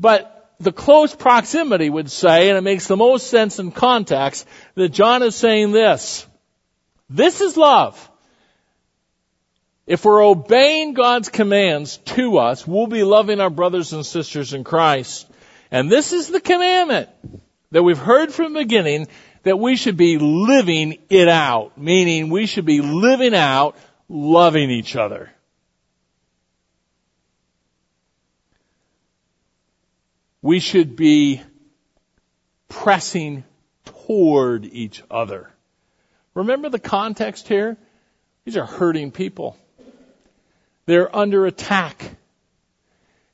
but 0.00 0.52
the 0.58 0.72
close 0.72 1.14
proximity 1.14 1.88
would 1.88 2.10
say, 2.10 2.48
and 2.48 2.58
it 2.58 2.62
makes 2.62 2.88
the 2.88 2.96
most 2.96 3.28
sense 3.28 3.60
in 3.60 3.70
context, 3.70 4.44
that 4.74 4.88
John 4.88 5.22
is 5.22 5.36
saying 5.36 5.70
this. 5.70 6.26
This 7.08 7.40
is 7.40 7.56
love. 7.56 8.10
If 9.86 10.04
we're 10.04 10.24
obeying 10.24 10.94
God's 10.94 11.28
commands 11.28 11.98
to 11.98 12.38
us, 12.38 12.66
we'll 12.66 12.88
be 12.88 13.04
loving 13.04 13.40
our 13.40 13.50
brothers 13.50 13.92
and 13.92 14.04
sisters 14.04 14.52
in 14.52 14.64
Christ. 14.64 15.30
And 15.70 15.90
this 15.90 16.12
is 16.12 16.28
the 16.28 16.40
commandment 16.40 17.08
that 17.70 17.84
we've 17.84 17.98
heard 17.98 18.32
from 18.32 18.52
the 18.52 18.60
beginning 18.60 19.06
that 19.44 19.60
we 19.60 19.76
should 19.76 19.96
be 19.96 20.18
living 20.18 20.98
it 21.08 21.28
out, 21.28 21.78
meaning 21.78 22.30
we 22.30 22.46
should 22.46 22.64
be 22.64 22.80
living 22.80 23.34
out 23.34 23.76
loving 24.08 24.70
each 24.70 24.96
other. 24.96 25.30
We 30.42 30.58
should 30.58 30.96
be 30.96 31.42
pressing 32.68 33.44
toward 33.84 34.64
each 34.64 35.02
other. 35.08 35.50
Remember 36.34 36.68
the 36.68 36.80
context 36.80 37.46
here? 37.46 37.76
These 38.44 38.56
are 38.56 38.66
hurting 38.66 39.12
people. 39.12 39.56
They're 40.86 41.14
under 41.14 41.46
attack. 41.46 42.16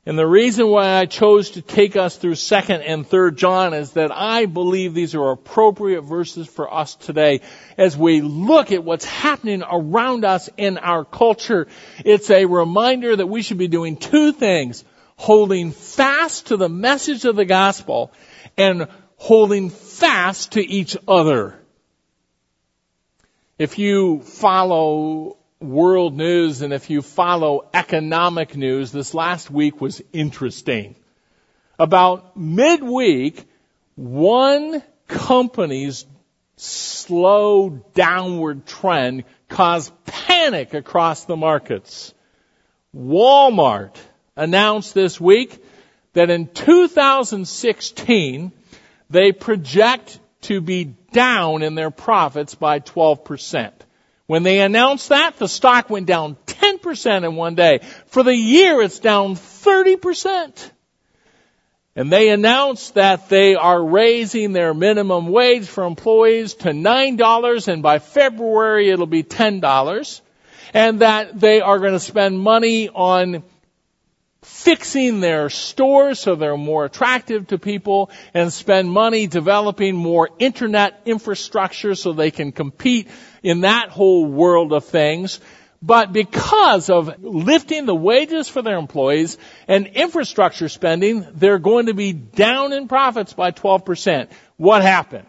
And 0.04 0.18
the 0.18 0.26
reason 0.26 0.66
why 0.66 0.96
I 0.96 1.06
chose 1.06 1.50
to 1.50 1.62
take 1.62 1.94
us 1.94 2.16
through 2.16 2.32
2nd 2.32 2.82
and 2.84 3.08
3rd 3.08 3.36
John 3.36 3.72
is 3.72 3.92
that 3.92 4.10
I 4.10 4.46
believe 4.46 4.94
these 4.94 5.14
are 5.14 5.30
appropriate 5.30 6.00
verses 6.00 6.48
for 6.48 6.72
us 6.72 6.96
today 6.96 7.40
as 7.78 7.96
we 7.96 8.20
look 8.20 8.72
at 8.72 8.82
what's 8.82 9.04
happening 9.04 9.62
around 9.62 10.24
us 10.24 10.50
in 10.56 10.78
our 10.78 11.04
culture. 11.04 11.68
It's 12.04 12.30
a 12.30 12.46
reminder 12.46 13.14
that 13.14 13.28
we 13.28 13.42
should 13.42 13.58
be 13.58 13.68
doing 13.68 13.96
two 13.96 14.32
things. 14.32 14.84
Holding 15.14 15.70
fast 15.70 16.48
to 16.48 16.56
the 16.56 16.68
message 16.68 17.24
of 17.24 17.36
the 17.36 17.44
gospel 17.44 18.10
and 18.56 18.88
holding 19.16 19.70
fast 19.70 20.52
to 20.52 20.66
each 20.66 20.96
other. 21.06 21.60
If 23.56 23.78
you 23.78 24.22
follow 24.22 25.36
world 25.62 26.16
news 26.16 26.62
and 26.62 26.72
if 26.72 26.90
you 26.90 27.02
follow 27.02 27.68
economic 27.72 28.56
news, 28.56 28.92
this 28.92 29.14
last 29.14 29.50
week 29.50 29.80
was 29.80 30.02
interesting. 30.12 30.96
About 31.78 32.36
midweek, 32.36 33.44
one 33.94 34.82
company's 35.08 36.04
slow 36.56 37.70
downward 37.94 38.66
trend 38.66 39.24
caused 39.48 39.92
panic 40.04 40.74
across 40.74 41.24
the 41.24 41.36
markets. 41.36 42.12
Walmart 42.94 43.96
announced 44.36 44.94
this 44.94 45.20
week 45.20 45.64
that 46.12 46.30
in 46.30 46.46
2016, 46.46 48.52
they 49.10 49.32
project 49.32 50.20
to 50.42 50.60
be 50.60 50.84
down 51.12 51.62
in 51.62 51.74
their 51.74 51.90
profits 51.90 52.54
by 52.54 52.78
12%. 52.80 53.72
When 54.32 54.44
they 54.44 54.62
announced 54.62 55.10
that, 55.10 55.36
the 55.36 55.46
stock 55.46 55.90
went 55.90 56.06
down 56.06 56.38
10% 56.46 57.22
in 57.22 57.36
one 57.36 57.54
day. 57.54 57.80
For 58.06 58.22
the 58.22 58.34
year, 58.34 58.80
it's 58.80 58.98
down 58.98 59.34
30%. 59.34 60.70
And 61.94 62.10
they 62.10 62.30
announced 62.30 62.94
that 62.94 63.28
they 63.28 63.56
are 63.56 63.84
raising 63.84 64.54
their 64.54 64.72
minimum 64.72 65.26
wage 65.26 65.66
for 65.66 65.84
employees 65.84 66.54
to 66.54 66.70
$9 66.70 67.68
and 67.68 67.82
by 67.82 67.98
February 67.98 68.88
it'll 68.88 69.04
be 69.04 69.22
$10. 69.22 70.20
And 70.72 71.00
that 71.00 71.38
they 71.38 71.60
are 71.60 71.78
going 71.78 71.92
to 71.92 72.00
spend 72.00 72.40
money 72.40 72.88
on 72.88 73.42
fixing 74.42 75.20
their 75.20 75.48
stores 75.48 76.18
so 76.18 76.34
they're 76.34 76.56
more 76.56 76.84
attractive 76.84 77.46
to 77.48 77.58
people 77.58 78.10
and 78.34 78.52
spend 78.52 78.90
money 78.90 79.26
developing 79.26 79.96
more 79.96 80.28
internet 80.38 81.00
infrastructure 81.04 81.94
so 81.94 82.12
they 82.12 82.30
can 82.30 82.52
compete 82.52 83.08
in 83.42 83.60
that 83.60 83.90
whole 83.90 84.26
world 84.26 84.72
of 84.72 84.84
things. 84.84 85.40
But 85.80 86.12
because 86.12 86.90
of 86.90 87.22
lifting 87.22 87.86
the 87.86 87.94
wages 87.94 88.48
for 88.48 88.62
their 88.62 88.78
employees 88.78 89.36
and 89.66 89.86
infrastructure 89.88 90.68
spending, 90.68 91.26
they're 91.34 91.58
going 91.58 91.86
to 91.86 91.94
be 91.94 92.12
down 92.12 92.72
in 92.72 92.86
profits 92.86 93.32
by 93.32 93.50
12%. 93.50 94.28
What 94.56 94.82
happened? 94.82 95.26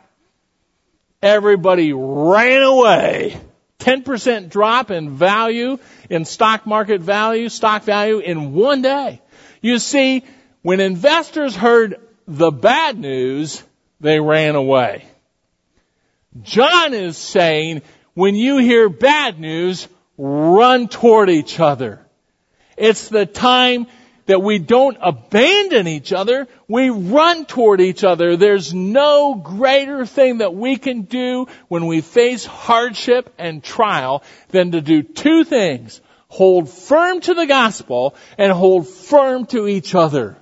Everybody 1.24 1.94
ran 1.94 2.62
away 2.62 3.40
10% 3.84 4.50
drop 4.50 4.92
in 4.92 5.10
value, 5.12 5.78
in 6.10 6.24
stock 6.24 6.66
market 6.66 7.02
value, 7.02 7.50
stock 7.50 7.84
value 7.84 8.20
in 8.20 8.54
one 8.54 8.82
day. 8.82 9.22
You 9.62 9.78
see, 9.78 10.24
when 10.62 10.80
investors 10.80 11.56
heard 11.56 11.98
the 12.26 12.52
bad 12.52 12.98
news, 12.98 13.62
they 14.00 14.20
ran 14.22 14.56
away. 14.56 15.06
John 16.42 16.94
is 16.94 17.18
saying, 17.18 17.82
when 18.14 18.36
you 18.36 18.58
hear 18.58 18.88
bad 18.88 19.40
news, 19.40 19.88
run 20.18 20.88
toward 20.88 21.30
each 21.30 21.60
other. 21.60 22.00
It's 22.78 23.10
the 23.10 23.26
time 23.26 23.88
that 24.26 24.42
we 24.42 24.58
don't 24.60 24.98
abandon 25.02 25.88
each 25.88 26.14
other, 26.14 26.48
we 26.68 26.90
run 26.90 27.46
toward 27.46 27.82
each 27.82 28.04
other. 28.04 28.38
There's 28.38 28.74
no 28.74 29.36
greater 29.36 30.06
thing 30.06 30.38
that 30.38 30.56
we 30.56 30.78
can 30.78 31.02
do 31.02 31.48
when 31.68 31.88
we 31.88 32.02
face 32.02 32.46
hardship 32.46 33.34
and 33.38 33.64
trial 33.64 34.24
than 34.50 34.72
to 34.72 34.82
do 34.82 35.04
two 35.04 35.44
things. 35.44 36.02
hold 36.34 36.68
firm 36.68 37.22
to 37.22 37.36
the 37.36 37.46
gospel 37.46 38.16
and 38.40 38.52
hold 38.52 38.88
firm 38.88 39.46
to 39.46 39.68
each 39.68 39.94
other. 39.94 40.36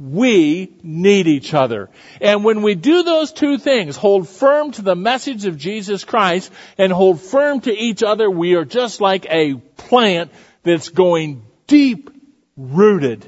We 0.00 0.74
need 0.82 1.28
each 1.28 1.54
other. 1.54 1.90
And 2.20 2.42
when 2.42 2.62
we 2.62 2.74
do 2.74 3.04
those 3.04 3.30
two 3.30 3.58
things, 3.58 3.94
hold 3.94 4.28
firm 4.28 4.72
to 4.72 4.82
the 4.82 4.96
message 4.96 5.46
of 5.46 5.56
Jesus 5.58 6.02
Christ 6.02 6.50
and 6.76 6.92
hold 6.92 7.20
firm 7.20 7.60
to 7.60 7.72
each 7.72 8.02
other, 8.02 8.28
we 8.28 8.54
are 8.54 8.64
just 8.64 9.00
like 9.00 9.26
a 9.30 9.54
plant 9.54 10.32
that's 10.64 10.88
going 10.88 11.44
deep 11.68 12.10
rooted. 12.56 13.26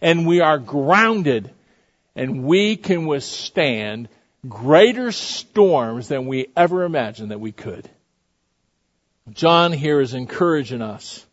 And 0.00 0.26
we 0.26 0.40
are 0.40 0.58
grounded. 0.58 1.50
And 2.14 2.44
we 2.44 2.76
can 2.76 3.06
withstand 3.06 4.08
greater 4.48 5.12
storms 5.12 6.08
than 6.08 6.26
we 6.26 6.46
ever 6.56 6.84
imagined 6.84 7.30
that 7.30 7.40
we 7.40 7.52
could. 7.52 7.88
John 9.32 9.72
here 9.72 10.00
is 10.00 10.14
encouraging 10.14 10.82
us 10.82 11.24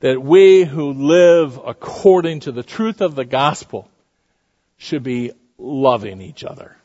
that 0.00 0.22
we 0.22 0.64
who 0.64 0.92
live 0.92 1.58
according 1.64 2.40
to 2.40 2.52
the 2.52 2.62
truth 2.62 3.00
of 3.00 3.14
the 3.14 3.24
gospel 3.24 3.90
should 4.76 5.02
be 5.02 5.32
loving 5.58 6.20
each 6.20 6.44
other. 6.44 6.76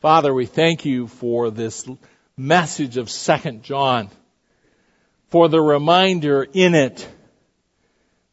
Father, 0.00 0.34
we 0.34 0.46
thank 0.46 0.84
you 0.84 1.06
for 1.06 1.50
this 1.50 1.88
message 2.36 2.96
of 2.96 3.06
2nd 3.06 3.62
John, 3.62 4.10
for 5.28 5.48
the 5.48 5.60
reminder 5.60 6.42
in 6.42 6.74
it 6.74 7.08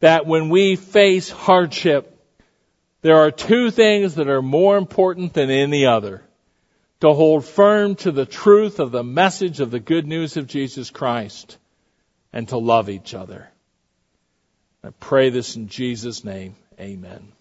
that 0.01 0.25
when 0.25 0.49
we 0.49 0.75
face 0.75 1.29
hardship, 1.29 2.19
there 3.01 3.17
are 3.17 3.31
two 3.31 3.71
things 3.71 4.15
that 4.15 4.27
are 4.27 4.41
more 4.41 4.77
important 4.77 5.33
than 5.33 5.49
any 5.49 5.85
other. 5.85 6.23
To 6.99 7.13
hold 7.13 7.45
firm 7.45 7.95
to 7.97 8.11
the 8.11 8.27
truth 8.27 8.79
of 8.79 8.91
the 8.91 9.03
message 9.03 9.59
of 9.59 9.71
the 9.71 9.79
good 9.79 10.05
news 10.05 10.37
of 10.37 10.45
Jesus 10.45 10.91
Christ 10.91 11.57
and 12.31 12.47
to 12.49 12.57
love 12.57 12.89
each 12.89 13.15
other. 13.15 13.49
I 14.83 14.89
pray 14.99 15.31
this 15.31 15.55
in 15.55 15.67
Jesus' 15.67 16.23
name. 16.23 16.55
Amen. 16.79 17.31